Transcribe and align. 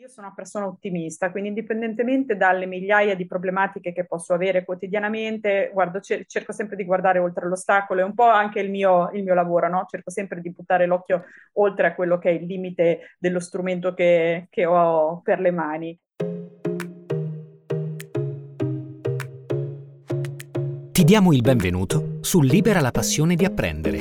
Io 0.00 0.08
sono 0.08 0.28
una 0.28 0.34
persona 0.34 0.66
ottimista, 0.66 1.30
quindi 1.30 1.50
indipendentemente 1.50 2.34
dalle 2.34 2.64
migliaia 2.64 3.14
di 3.14 3.26
problematiche 3.26 3.92
che 3.92 4.06
posso 4.06 4.32
avere 4.32 4.64
quotidianamente, 4.64 5.70
guardo, 5.70 6.00
cerco 6.00 6.52
sempre 6.52 6.76
di 6.76 6.84
guardare 6.84 7.18
oltre 7.18 7.46
l'ostacolo, 7.46 8.00
è 8.00 8.04
un 8.04 8.14
po' 8.14 8.24
anche 8.24 8.60
il 8.60 8.70
mio, 8.70 9.10
il 9.12 9.22
mio 9.22 9.34
lavoro, 9.34 9.68
no? 9.68 9.84
cerco 9.86 10.10
sempre 10.10 10.40
di 10.40 10.50
buttare 10.50 10.86
l'occhio 10.86 11.24
oltre 11.54 11.88
a 11.88 11.94
quello 11.94 12.16
che 12.16 12.30
è 12.30 12.32
il 12.32 12.46
limite 12.46 13.16
dello 13.18 13.38
strumento 13.38 13.92
che, 13.92 14.46
che 14.48 14.64
ho 14.64 15.20
per 15.22 15.40
le 15.40 15.50
mani. 15.50 15.98
Ti 20.90 21.04
diamo 21.04 21.32
il 21.34 21.42
benvenuto 21.42 22.16
su 22.22 22.40
Libera 22.40 22.80
la 22.80 22.92
passione 22.92 23.34
di 23.34 23.44
apprendere, 23.44 23.98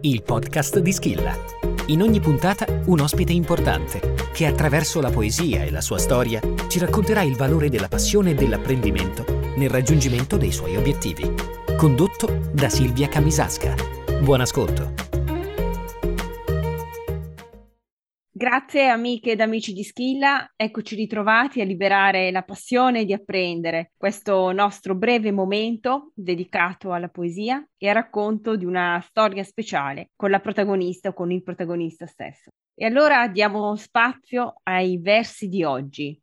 il 0.00 0.22
podcast 0.24 0.80
di 0.80 0.92
Schilla. 0.92 1.59
In 1.90 2.02
ogni 2.02 2.20
puntata 2.20 2.66
un 2.86 3.00
ospite 3.00 3.32
importante 3.32 4.14
che 4.32 4.46
attraverso 4.46 5.00
la 5.00 5.10
poesia 5.10 5.64
e 5.64 5.72
la 5.72 5.80
sua 5.80 5.98
storia 5.98 6.40
ci 6.68 6.78
racconterà 6.78 7.22
il 7.22 7.34
valore 7.34 7.68
della 7.68 7.88
passione 7.88 8.30
e 8.30 8.34
dell'apprendimento 8.34 9.24
nel 9.56 9.70
raggiungimento 9.70 10.36
dei 10.36 10.52
suoi 10.52 10.76
obiettivi. 10.76 11.28
Condotto 11.76 12.42
da 12.52 12.68
Silvia 12.68 13.08
Camisasca. 13.08 13.74
Buon 14.20 14.40
ascolto. 14.40 14.99
Grazie 18.72 18.88
amiche 18.88 19.32
ed 19.32 19.40
amici 19.40 19.72
di 19.72 19.82
Schilla, 19.82 20.52
eccoci 20.54 20.94
ritrovati 20.94 21.60
a 21.60 21.64
liberare 21.64 22.30
la 22.30 22.44
passione 22.44 23.04
di 23.04 23.12
apprendere 23.12 23.90
questo 23.96 24.52
nostro 24.52 24.94
breve 24.94 25.32
momento 25.32 26.12
dedicato 26.14 26.92
alla 26.92 27.08
poesia 27.08 27.66
e 27.76 27.88
al 27.88 27.94
racconto 27.94 28.54
di 28.54 28.64
una 28.64 29.00
storia 29.04 29.42
speciale 29.42 30.10
con 30.14 30.30
la 30.30 30.38
protagonista 30.38 31.08
o 31.08 31.14
con 31.14 31.32
il 31.32 31.42
protagonista 31.42 32.06
stesso. 32.06 32.50
E 32.72 32.84
allora 32.84 33.26
diamo 33.26 33.74
spazio 33.74 34.60
ai 34.62 35.00
versi 35.00 35.48
di 35.48 35.64
oggi. 35.64 36.16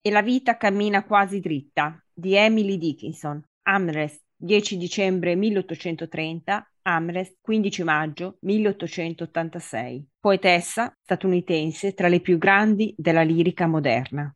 E 0.00 0.10
la 0.10 0.22
vita 0.22 0.56
cammina 0.56 1.04
quasi 1.04 1.38
dritta 1.38 1.96
di 2.12 2.34
Emily 2.34 2.76
Dickinson, 2.76 3.40
Amherst, 3.68 4.24
10 4.34 4.76
dicembre 4.76 5.36
1830, 5.36 6.70
Amherst, 6.88 7.38
15 7.40 7.82
maggio 7.82 8.36
1886, 8.42 10.06
poetessa 10.20 10.96
statunitense 11.02 11.94
tra 11.94 12.06
le 12.06 12.20
più 12.20 12.38
grandi 12.38 12.94
della 12.96 13.22
lirica 13.22 13.66
moderna. 13.66 14.32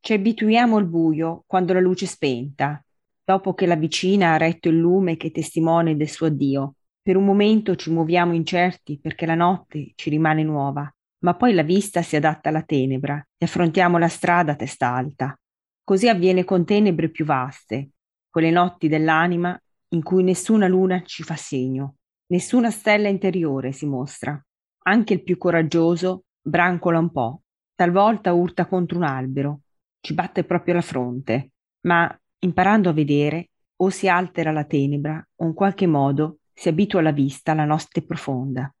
Ci 0.00 0.12
abituiamo 0.14 0.78
al 0.78 0.86
buio 0.86 1.42
quando 1.46 1.74
la 1.74 1.80
luce 1.80 2.06
è 2.06 2.08
spenta, 2.08 2.82
dopo 3.22 3.52
che 3.52 3.66
la 3.66 3.76
vicina 3.76 4.32
ha 4.32 4.38
retto 4.38 4.70
il 4.70 4.78
lume 4.78 5.18
che 5.18 5.30
testimone 5.30 5.96
del 5.96 6.08
suo 6.08 6.28
addio. 6.28 6.76
Per 7.02 7.16
un 7.16 7.26
momento 7.26 7.76
ci 7.76 7.90
muoviamo 7.90 8.32
incerti 8.32 8.98
perché 8.98 9.26
la 9.26 9.34
notte 9.34 9.92
ci 9.96 10.08
rimane 10.08 10.42
nuova, 10.42 10.90
ma 11.24 11.34
poi 11.34 11.52
la 11.52 11.62
vista 11.62 12.00
si 12.00 12.16
adatta 12.16 12.48
alla 12.48 12.62
tenebra 12.62 13.22
e 13.36 13.44
affrontiamo 13.44 13.98
la 13.98 14.08
strada 14.08 14.52
a 14.52 14.56
testa 14.56 14.94
alta. 14.94 15.38
Così 15.86 16.08
avviene 16.08 16.42
con 16.42 16.64
tenebre 16.64 17.10
più 17.10 17.24
vaste, 17.24 17.90
quelle 18.28 18.50
notti 18.50 18.88
dell'anima 18.88 19.56
in 19.90 20.02
cui 20.02 20.24
nessuna 20.24 20.66
luna 20.66 21.00
ci 21.04 21.22
fa 21.22 21.36
segno, 21.36 21.98
nessuna 22.32 22.72
stella 22.72 23.06
interiore 23.06 23.70
si 23.70 23.86
mostra. 23.86 24.36
Anche 24.86 25.12
il 25.12 25.22
più 25.22 25.38
coraggioso 25.38 26.24
brancola 26.42 26.98
un 26.98 27.12
po', 27.12 27.42
talvolta 27.76 28.32
urta 28.32 28.66
contro 28.66 28.98
un 28.98 29.04
albero, 29.04 29.60
ci 30.00 30.12
batte 30.12 30.42
proprio 30.42 30.74
la 30.74 30.80
fronte, 30.80 31.52
ma 31.82 32.12
imparando 32.40 32.88
a 32.88 32.92
vedere 32.92 33.50
o 33.76 33.88
si 33.88 34.08
altera 34.08 34.50
la 34.50 34.64
tenebra 34.64 35.24
o 35.36 35.44
in 35.46 35.54
qualche 35.54 35.86
modo 35.86 36.38
si 36.52 36.68
abitua 36.68 36.98
alla 36.98 37.12
vista 37.12 37.52
alla 37.52 37.64
notte 37.64 38.02
profonda. 38.02 38.74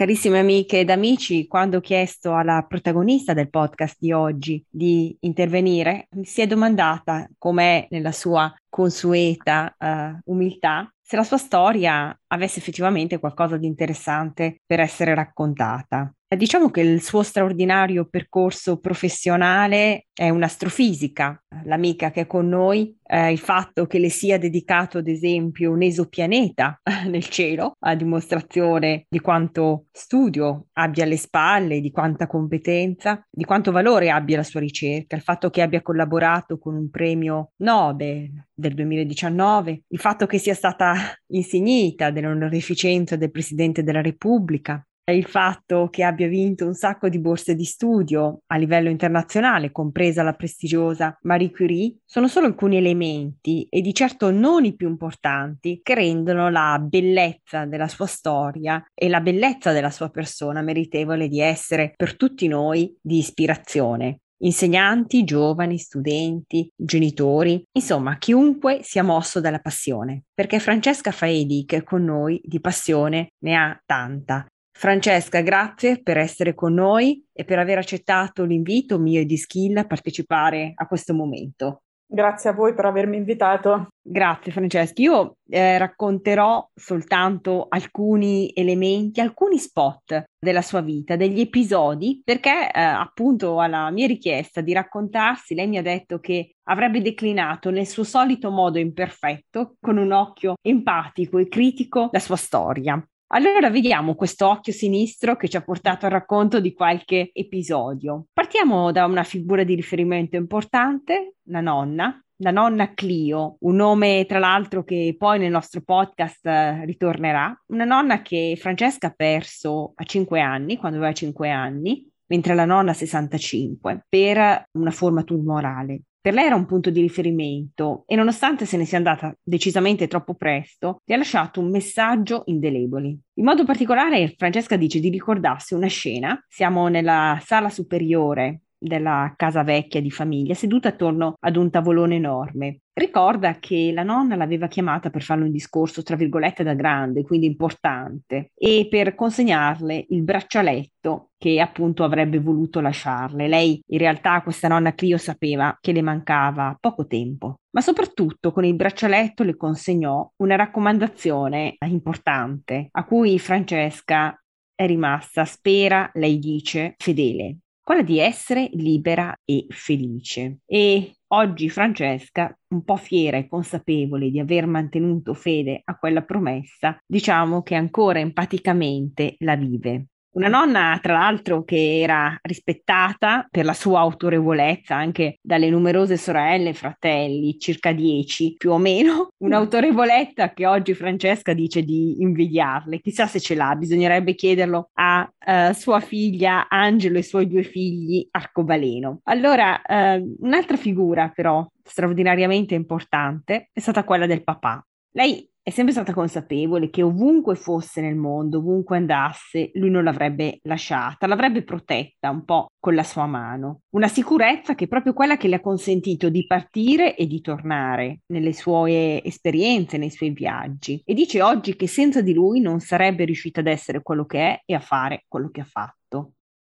Carissime 0.00 0.38
amiche 0.38 0.78
ed 0.78 0.88
amici, 0.88 1.46
quando 1.46 1.76
ho 1.76 1.80
chiesto 1.80 2.34
alla 2.34 2.64
protagonista 2.66 3.34
del 3.34 3.50
podcast 3.50 3.98
di 3.98 4.12
oggi 4.12 4.64
di 4.66 5.14
intervenire, 5.20 6.06
mi 6.12 6.24
si 6.24 6.40
è 6.40 6.46
domandata, 6.46 7.28
com'è 7.36 7.86
nella 7.90 8.10
sua 8.10 8.50
consueta 8.66 9.76
uh, 9.78 10.32
umiltà, 10.32 10.90
se 11.02 11.16
la 11.16 11.22
sua 11.22 11.36
storia 11.36 12.18
avesse 12.28 12.60
effettivamente 12.60 13.18
qualcosa 13.18 13.58
di 13.58 13.66
interessante 13.66 14.62
per 14.64 14.80
essere 14.80 15.14
raccontata. 15.14 16.10
Diciamo 16.32 16.70
che 16.70 16.80
il 16.82 17.02
suo 17.02 17.24
straordinario 17.24 18.04
percorso 18.04 18.78
professionale 18.78 20.06
è 20.12 20.28
un'astrofisica, 20.28 21.42
l'amica 21.64 22.12
che 22.12 22.20
è 22.20 22.26
con 22.28 22.46
noi, 22.46 22.96
eh, 23.02 23.32
il 23.32 23.38
fatto 23.40 23.88
che 23.88 23.98
le 23.98 24.10
sia 24.10 24.38
dedicato 24.38 24.98
ad 24.98 25.08
esempio 25.08 25.72
un 25.72 25.82
esopianeta 25.82 26.82
nel 27.08 27.24
cielo, 27.24 27.74
a 27.80 27.96
dimostrazione 27.96 29.06
di 29.08 29.18
quanto 29.18 29.86
studio 29.90 30.66
abbia 30.74 31.02
alle 31.02 31.16
spalle, 31.16 31.80
di 31.80 31.90
quanta 31.90 32.28
competenza, 32.28 33.26
di 33.28 33.44
quanto 33.44 33.72
valore 33.72 34.10
abbia 34.10 34.36
la 34.36 34.44
sua 34.44 34.60
ricerca, 34.60 35.16
il 35.16 35.22
fatto 35.22 35.50
che 35.50 35.62
abbia 35.62 35.82
collaborato 35.82 36.58
con 36.60 36.76
un 36.76 36.90
premio 36.90 37.54
Nobel 37.56 38.46
del 38.54 38.74
2019, 38.74 39.82
il 39.88 39.98
fatto 39.98 40.26
che 40.26 40.38
sia 40.38 40.54
stata 40.54 40.94
insignita 41.32 42.12
dell'onorificenza 42.12 43.16
del 43.16 43.32
Presidente 43.32 43.82
della 43.82 44.00
Repubblica, 44.00 44.80
il 45.12 45.26
fatto 45.26 45.88
che 45.90 46.02
abbia 46.02 46.28
vinto 46.28 46.66
un 46.66 46.74
sacco 46.74 47.08
di 47.08 47.18
borse 47.18 47.54
di 47.54 47.64
studio 47.64 48.42
a 48.46 48.56
livello 48.56 48.88
internazionale, 48.88 49.70
compresa 49.70 50.22
la 50.22 50.32
prestigiosa 50.32 51.16
Marie 51.22 51.50
Curie, 51.50 51.96
sono 52.04 52.28
solo 52.28 52.46
alcuni 52.46 52.76
elementi 52.76 53.66
e 53.68 53.80
di 53.80 53.92
certo 53.94 54.30
non 54.30 54.64
i 54.64 54.74
più 54.74 54.88
importanti 54.88 55.80
che 55.82 55.94
rendono 55.94 56.50
la 56.50 56.78
bellezza 56.80 57.64
della 57.64 57.88
sua 57.88 58.06
storia 58.06 58.84
e 58.94 59.08
la 59.08 59.20
bellezza 59.20 59.72
della 59.72 59.90
sua 59.90 60.10
persona 60.10 60.62
meritevole 60.62 61.28
di 61.28 61.40
essere 61.40 61.92
per 61.96 62.16
tutti 62.16 62.48
noi 62.48 62.96
di 63.00 63.18
ispirazione. 63.18 64.20
Insegnanti, 64.42 65.24
giovani, 65.24 65.76
studenti, 65.76 66.70
genitori, 66.74 67.62
insomma 67.72 68.16
chiunque 68.16 68.80
sia 68.82 69.02
mosso 69.02 69.38
dalla 69.38 69.58
passione, 69.58 70.24
perché 70.32 70.58
Francesca 70.58 71.10
Faedi 71.10 71.64
che 71.66 71.76
è 71.76 71.82
con 71.82 72.04
noi 72.04 72.40
di 72.42 72.58
passione 72.58 73.32
ne 73.40 73.54
ha 73.54 73.78
tanta 73.84 74.46
Francesca, 74.80 75.42
grazie 75.42 76.00
per 76.00 76.16
essere 76.16 76.54
con 76.54 76.72
noi 76.72 77.22
e 77.34 77.44
per 77.44 77.58
aver 77.58 77.76
accettato 77.76 78.44
l'invito 78.44 78.98
mio 78.98 79.20
e 79.20 79.26
di 79.26 79.36
Skill 79.36 79.76
a 79.76 79.84
partecipare 79.84 80.72
a 80.74 80.86
questo 80.86 81.12
momento. 81.12 81.82
Grazie 82.06 82.48
a 82.48 82.52
voi 82.54 82.72
per 82.72 82.86
avermi 82.86 83.18
invitato. 83.18 83.88
Grazie 84.00 84.50
Francesca. 84.50 85.02
Io 85.02 85.36
eh, 85.50 85.76
racconterò 85.76 86.66
soltanto 86.74 87.66
alcuni 87.68 88.50
elementi, 88.54 89.20
alcuni 89.20 89.58
spot 89.58 90.24
della 90.38 90.62
sua 90.62 90.80
vita, 90.80 91.14
degli 91.14 91.40
episodi, 91.40 92.22
perché 92.24 92.70
eh, 92.72 92.80
appunto 92.80 93.60
alla 93.60 93.90
mia 93.90 94.06
richiesta 94.06 94.62
di 94.62 94.72
raccontarsi, 94.72 95.54
lei 95.54 95.68
mi 95.68 95.76
ha 95.76 95.82
detto 95.82 96.20
che 96.20 96.54
avrebbe 96.68 97.02
declinato 97.02 97.70
nel 97.70 97.86
suo 97.86 98.04
solito 98.04 98.50
modo 98.50 98.78
imperfetto, 98.78 99.74
con 99.78 99.98
un 99.98 100.10
occhio 100.10 100.54
empatico 100.62 101.36
e 101.36 101.48
critico, 101.48 102.08
la 102.12 102.18
sua 102.18 102.36
storia. 102.36 102.98
Allora 103.32 103.70
vediamo 103.70 104.16
questo 104.16 104.48
occhio 104.48 104.72
sinistro 104.72 105.36
che 105.36 105.48
ci 105.48 105.56
ha 105.56 105.62
portato 105.62 106.04
al 106.04 106.10
racconto 106.10 106.58
di 106.58 106.72
qualche 106.72 107.30
episodio. 107.32 108.26
Partiamo 108.32 108.90
da 108.90 109.04
una 109.04 109.22
figura 109.22 109.62
di 109.62 109.76
riferimento 109.76 110.34
importante, 110.34 111.34
la 111.44 111.60
nonna, 111.60 112.20
la 112.38 112.50
nonna 112.50 112.92
Clio, 112.92 113.56
un 113.60 113.76
nome 113.76 114.24
tra 114.26 114.40
l'altro 114.40 114.82
che 114.82 115.14
poi 115.16 115.38
nel 115.38 115.52
nostro 115.52 115.80
podcast 115.82 116.44
eh, 116.44 116.84
ritornerà, 116.84 117.56
una 117.66 117.84
nonna 117.84 118.20
che 118.20 118.56
Francesca 118.58 119.06
ha 119.06 119.14
perso 119.16 119.92
a 119.94 120.02
5 120.02 120.40
anni, 120.40 120.76
quando 120.76 120.98
aveva 120.98 121.12
5 121.12 121.50
anni, 121.50 122.04
mentre 122.26 122.56
la 122.56 122.64
nonna 122.64 122.92
65, 122.92 124.06
per 124.08 124.70
una 124.72 124.90
forma 124.90 125.22
tumorale. 125.22 126.02
Per 126.22 126.34
lei 126.34 126.44
era 126.44 126.54
un 126.54 126.66
punto 126.66 126.90
di 126.90 127.00
riferimento 127.00 128.04
e 128.06 128.14
nonostante 128.14 128.66
se 128.66 128.76
ne 128.76 128.84
sia 128.84 128.98
andata 128.98 129.34
decisamente 129.42 130.06
troppo 130.06 130.34
presto, 130.34 131.00
gli 131.02 131.14
ha 131.14 131.16
lasciato 131.16 131.60
un 131.60 131.70
messaggio 131.70 132.42
indelebole. 132.44 133.08
In 133.34 133.44
modo 133.44 133.64
particolare 133.64 134.34
Francesca 134.36 134.76
dice 134.76 135.00
di 135.00 135.08
ricordarsi 135.08 135.72
una 135.72 135.86
scena, 135.86 136.38
siamo 136.46 136.88
nella 136.88 137.40
sala 137.42 137.70
superiore 137.70 138.64
della 138.80 139.34
casa 139.36 139.62
vecchia 139.62 140.00
di 140.00 140.10
famiglia, 140.10 140.54
seduta 140.54 140.88
attorno 140.88 141.34
ad 141.38 141.56
un 141.56 141.70
tavolone 141.70 142.16
enorme. 142.16 142.80
Ricorda 142.92 143.58
che 143.58 143.92
la 143.92 144.02
nonna 144.02 144.36
l'aveva 144.36 144.66
chiamata 144.66 145.10
per 145.10 145.22
farle 145.22 145.44
un 145.44 145.50
discorso, 145.50 146.02
tra 146.02 146.16
virgolette, 146.16 146.62
da 146.64 146.74
grande, 146.74 147.22
quindi 147.22 147.46
importante, 147.46 148.50
e 148.54 148.88
per 148.90 149.14
consegnarle 149.14 150.06
il 150.08 150.22
braccialetto 150.22 151.30
che 151.38 151.60
appunto 151.60 152.04
avrebbe 152.04 152.40
voluto 152.40 152.80
lasciarle. 152.80 153.48
Lei, 153.48 153.80
in 153.86 153.98
realtà, 153.98 154.42
questa 154.42 154.68
nonna 154.68 154.94
Clio 154.94 155.18
sapeva 155.18 155.76
che 155.80 155.92
le 155.92 156.02
mancava 156.02 156.76
poco 156.78 157.06
tempo, 157.06 157.60
ma 157.70 157.80
soprattutto 157.80 158.52
con 158.52 158.64
il 158.64 158.74
braccialetto 158.74 159.44
le 159.44 159.56
consegnò 159.56 160.30
una 160.36 160.56
raccomandazione 160.56 161.76
importante 161.86 162.88
a 162.90 163.04
cui 163.04 163.38
Francesca 163.38 164.34
è 164.74 164.86
rimasta, 164.86 165.44
spera, 165.44 166.10
lei 166.14 166.38
dice, 166.38 166.94
fedele 166.96 167.58
quella 167.90 168.04
di 168.04 168.20
essere 168.20 168.70
libera 168.74 169.36
e 169.44 169.66
felice. 169.68 170.58
E 170.64 171.16
oggi 171.32 171.68
Francesca, 171.68 172.56
un 172.68 172.84
po' 172.84 172.94
fiera 172.94 173.36
e 173.36 173.48
consapevole 173.48 174.30
di 174.30 174.38
aver 174.38 174.68
mantenuto 174.68 175.34
fede 175.34 175.80
a 175.82 175.98
quella 175.98 176.22
promessa, 176.22 176.96
diciamo 177.04 177.64
che 177.64 177.74
ancora 177.74 178.20
empaticamente 178.20 179.34
la 179.38 179.56
vive. 179.56 180.09
Una 180.32 180.46
nonna, 180.46 180.96
tra 181.02 181.14
l'altro, 181.14 181.64
che 181.64 181.98
era 182.00 182.38
rispettata 182.42 183.48
per 183.50 183.64
la 183.64 183.72
sua 183.72 183.98
autorevolezza 183.98 184.94
anche 184.94 185.38
dalle 185.42 185.68
numerose 185.68 186.16
sorelle 186.16 186.68
e 186.68 186.74
fratelli, 186.74 187.58
circa 187.58 187.90
dieci 187.90 188.54
più 188.56 188.70
o 188.70 188.78
meno, 188.78 189.30
un'autorevolezza 189.42 190.52
che 190.52 190.66
oggi 190.66 190.94
Francesca 190.94 191.52
dice 191.52 191.82
di 191.82 192.22
invidiarle. 192.22 193.00
Chissà 193.00 193.26
se 193.26 193.40
ce 193.40 193.56
l'ha, 193.56 193.74
bisognerebbe 193.74 194.36
chiederlo 194.36 194.90
a 194.92 195.28
uh, 195.46 195.72
sua 195.72 195.98
figlia 195.98 196.68
Angelo 196.68 197.16
e 197.16 197.20
i 197.20 197.24
suoi 197.24 197.48
due 197.48 197.64
figli 197.64 198.28
Arcobaleno. 198.30 199.22
Allora, 199.24 199.82
uh, 199.84 200.36
un'altra 200.40 200.76
figura 200.76 201.32
però 201.34 201.66
straordinariamente 201.82 202.76
importante 202.76 203.70
è 203.72 203.80
stata 203.80 204.04
quella 204.04 204.26
del 204.26 204.44
papà. 204.44 204.80
Lei 205.12 205.49
è 205.62 205.70
sempre 205.70 205.92
stata 205.92 206.14
consapevole 206.14 206.88
che 206.88 207.02
ovunque 207.02 207.54
fosse 207.54 208.00
nel 208.00 208.16
mondo, 208.16 208.58
ovunque 208.58 208.96
andasse, 208.96 209.70
lui 209.74 209.90
non 209.90 210.04
l'avrebbe 210.04 210.58
lasciata, 210.62 211.26
l'avrebbe 211.26 211.62
protetta 211.62 212.30
un 212.30 212.44
po' 212.44 212.72
con 212.78 212.94
la 212.94 213.02
sua 213.02 213.26
mano. 213.26 213.82
Una 213.90 214.08
sicurezza 214.08 214.74
che 214.74 214.84
è 214.84 214.88
proprio 214.88 215.12
quella 215.12 215.36
che 215.36 215.48
le 215.48 215.56
ha 215.56 215.60
consentito 215.60 216.30
di 216.30 216.46
partire 216.46 217.14
e 217.14 217.26
di 217.26 217.40
tornare 217.42 218.20
nelle 218.26 218.54
sue 218.54 219.22
esperienze, 219.22 219.98
nei 219.98 220.10
suoi 220.10 220.30
viaggi. 220.30 221.02
E 221.04 221.12
dice 221.12 221.42
oggi 221.42 221.76
che 221.76 221.86
senza 221.86 222.22
di 222.22 222.32
lui 222.32 222.60
non 222.60 222.80
sarebbe 222.80 223.24
riuscita 223.24 223.60
ad 223.60 223.66
essere 223.66 224.02
quello 224.02 224.24
che 224.24 224.38
è 224.38 224.62
e 224.64 224.74
a 224.74 224.80
fare 224.80 225.24
quello 225.28 225.50
che 225.50 225.60
ha 225.60 225.64
fatto. 225.64 226.32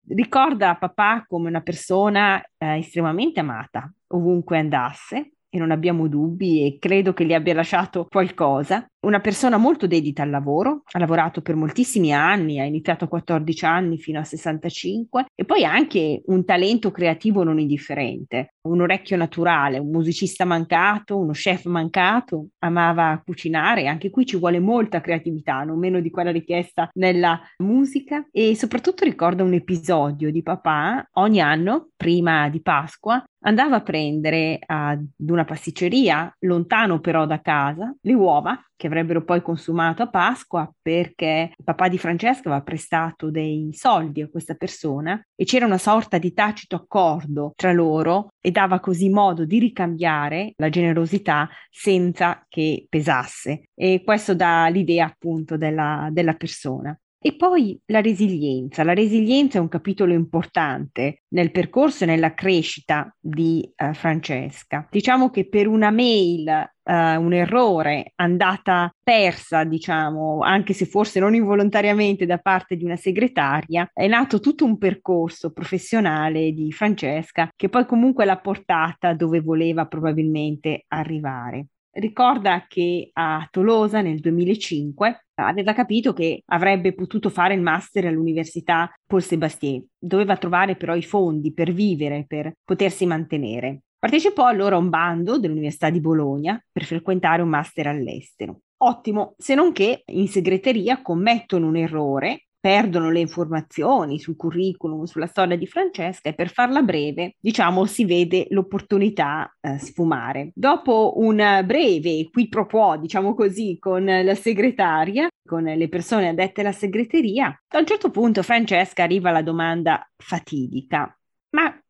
Ricorda 0.07 0.77
papà 0.77 1.25
come 1.27 1.49
una 1.49 1.63
persona 1.63 2.39
eh, 2.59 2.79
estremamente 2.79 3.41
amata 3.41 3.91
ovunque 4.09 4.59
andasse, 4.59 5.34
e 5.55 5.59
non 5.59 5.71
abbiamo 5.71 6.09
dubbi 6.09 6.67
e 6.67 6.79
credo 6.81 7.13
che 7.13 7.25
gli 7.25 7.33
abbia 7.33 7.55
lasciato 7.55 8.07
qualcosa. 8.11 8.85
Una 9.05 9.21
persona 9.21 9.59
molto 9.59 9.87
dedita 9.87 10.23
al 10.23 10.31
lavoro, 10.31 10.83
ha 10.91 10.99
lavorato 10.99 11.43
per 11.43 11.57
moltissimi 11.57 12.15
anni, 12.15 12.59
ha 12.59 12.65
iniziato 12.65 13.05
a 13.05 13.09
14 13.09 13.65
anni 13.67 13.99
fino 13.99 14.19
a 14.19 14.25
65 14.25 15.27
e 15.35 15.45
poi 15.45 15.63
ha 15.67 15.71
anche 15.71 16.23
un 16.25 16.43
talento 16.47 16.91
creativo 16.91 17.43
non 17.43 17.59
indifferente, 17.59 18.55
un 18.63 18.81
orecchio 18.81 19.19
naturale, 19.19 19.77
un 19.77 19.91
musicista 19.91 20.47
mancato, 20.47 21.19
uno 21.19 21.33
chef 21.33 21.67
mancato, 21.67 22.49
amava 22.61 23.21
cucinare, 23.23 23.89
anche 23.89 24.09
qui 24.09 24.25
ci 24.25 24.39
vuole 24.39 24.59
molta 24.59 25.03
creatività, 25.03 25.65
non 25.65 25.79
meno 25.79 26.01
di 26.01 26.09
quella 26.09 26.31
richiesta 26.31 26.89
nella 26.95 27.39
musica 27.59 28.27
e 28.31 28.57
soprattutto 28.57 29.05
ricorda 29.05 29.43
un 29.43 29.53
episodio 29.53 30.31
di 30.31 30.43
papà 30.43 31.07
ogni 31.15 31.43
anno, 31.43 31.91
prima 31.95 32.49
di 32.49 32.63
Pasqua, 32.63 33.23
andava 33.45 33.77
a 33.77 33.83
prendere 33.83 34.59
ad 34.65 35.05
una 35.27 35.45
pasticceria, 35.45 36.35
lontano 36.41 37.01
però 37.01 37.27
da 37.27 37.43
casa, 37.43 37.95
le 38.01 38.15
uova 38.15 38.59
che 38.85 38.91
avrebbero 38.91 39.25
poi 39.25 39.41
consumato 39.41 40.03
a 40.03 40.11
Pasqua 40.11 40.71
perché 40.83 41.55
il 41.57 41.65
papà 41.65 41.89
di 41.89 41.97
Francesca 41.97 42.51
aveva 42.51 42.63
prestato 42.63 43.31
dei 43.31 43.71
soldi 43.73 44.21
a 44.21 44.29
questa 44.29 44.57
persona 44.57 45.19
e 45.35 45.47
c'era 45.47 45.65
una 45.65 45.79
sorta 45.79 46.19
di 46.19 46.35
tacito 46.35 46.77
accordo 46.77 47.55
tra 47.57 47.73
loro 47.73 48.35
e 48.43 48.51
dava 48.51 48.81
così 48.81 49.09
modo 49.09 49.47
di 49.47 49.59
ricambiare 49.59 50.53
la 50.57 50.69
generosità 50.69 51.49
senza 51.71 52.45
che 52.47 52.85
pesasse. 52.87 53.71
E 53.75 54.03
questo 54.05 54.35
dà 54.35 54.69
l'idea 54.69 55.07
appunto 55.07 55.57
della, 55.57 56.11
della 56.13 56.35
persona. 56.35 56.95
E 57.27 57.37
poi 57.37 57.81
la 57.87 58.03
resilienza. 58.03 58.85
La 58.85 58.93
resilienza 58.93 59.57
è 59.57 59.61
un 59.63 59.69
capitolo 59.69 60.13
importante 60.13 61.23
nel 61.29 61.53
percorso 61.53 62.05
e 62.05 62.07
nella 62.07 62.35
crescita 62.35 63.17
di 63.19 63.67
uh, 63.77 63.95
Francesca. 63.95 64.87
Diciamo 64.91 65.31
che 65.31 65.49
per 65.49 65.67
una 65.67 65.91
mail, 65.91 66.47
uh, 66.83 66.93
un 66.93 67.33
errore 67.33 68.13
andata 68.17 68.95
persa, 69.03 69.65
diciamo, 69.65 70.41
anche 70.43 70.75
se 70.75 70.85
forse 70.85 71.19
non 71.19 71.35
involontariamente 71.35 72.27
da 72.27 72.37
parte 72.37 72.77
di 72.77 72.85
una 72.85 72.97
segretaria, 72.97 73.89
è 73.91 74.07
nato 74.07 74.39
tutto 74.39 74.67
un 74.67 74.77
percorso 74.77 75.51
professionale 75.51 76.53
di 76.53 76.71
Francesca 76.73 77.49
che 77.57 77.71
poi 77.71 77.87
comunque 77.87 78.27
l'ha 78.27 78.39
portata 78.39 79.15
dove 79.15 79.41
voleva 79.41 79.87
probabilmente 79.87 80.85
arrivare 80.89 81.69
ricorda 81.95 82.67
che 82.69 83.11
a 83.13 83.47
Tolosa 83.51 84.01
nel 84.01 84.21
2005 84.21 85.27
aveva 85.35 85.73
capito 85.73 86.13
che 86.13 86.43
avrebbe 86.47 86.95
potuto 86.95 87.29
fare 87.29 87.55
il 87.55 87.61
master 87.61 88.07
all'Università 88.07 88.93
Paul 89.07 89.23
Sébastien, 89.23 89.85
doveva 89.99 90.37
trovare 90.37 90.77
però 90.77 90.95
i 90.95 91.03
fondi 91.03 91.53
per 91.53 91.73
vivere, 91.73 92.25
per 92.27 92.53
potersi 92.65 93.07
mantenere. 93.07 93.83
Partecipò 93.99 94.47
allora 94.47 94.77
a 94.77 94.79
un 94.79 94.91
bando 94.91 95.39
dell'Università 95.39 95.91
di 95.91 96.01
Bologna 96.01 96.63
per 96.71 96.85
frequentare 96.85 97.43
un 97.43 97.49
master 97.49 97.87
all'estero. 97.87 98.61
Ottimo, 98.79 99.35
se 99.39 99.55
non 99.55 99.73
che 99.73 100.03
in 100.07 100.29
segreteria 100.29 101.01
commettono 101.01 101.67
un 101.67 101.77
errore 101.77 102.45
perdono 102.65 103.11
le 103.11 103.21
informazioni 103.21 104.19
sul 104.19 104.37
curriculum, 104.37 105.05
sulla 105.05 105.27
storia 105.27 105.55
di 105.55 105.67
Francesca 105.67 106.31
e 106.31 106.35
per 106.35 106.51
farla 106.51 106.81
breve, 106.81 107.37
diciamo, 107.39 107.85
si 107.85 108.07
vede 108.07 108.47
l'opportunità 108.49 109.55
eh, 109.61 109.79
sfumare. 109.79 110.51
Dopo 110.55 111.13
un 111.17 111.37
breve 111.67 112.31
qui 112.31 112.49
pro 112.49 112.65
quo, 112.65 112.97
diciamo 112.97 113.35
così, 113.35 113.77
con 113.79 114.07
la 114.07 114.35
segretaria, 114.35 115.29
con 115.47 115.65
le 115.65 115.89
persone 115.91 116.29
addette 116.29 116.63
alla 116.63 116.73
segreteria, 116.73 117.49
a 117.49 117.79
un 117.79 117.87
certo 117.87 118.11
punto 118.11 118.43
Francesca 118.43 119.03
arriva 119.03 119.29
alla 119.29 119.43
domanda 119.43 120.03
fatidica. 120.17 121.15